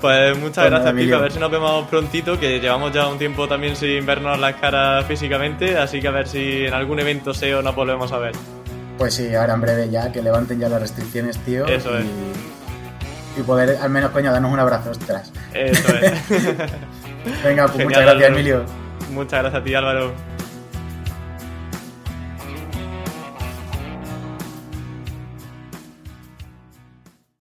[0.00, 3.48] Pues muchas pues gracias, A ver si nos vemos prontito, que llevamos ya un tiempo
[3.48, 7.62] también sin vernos las caras físicamente, así que a ver si en algún evento SEO
[7.62, 8.34] nos volvemos a ver.
[8.96, 11.66] Pues sí, ahora en breve ya, que levanten ya las restricciones, tío.
[11.66, 12.04] Eso es.
[13.36, 15.32] Y poder, al menos, coño, darnos un abrazo, ostras.
[15.52, 16.12] Eso es.
[17.44, 18.64] Venga, pues muchas gracias, Emilio.
[19.10, 20.12] Muchas gracias a ti, Álvaro.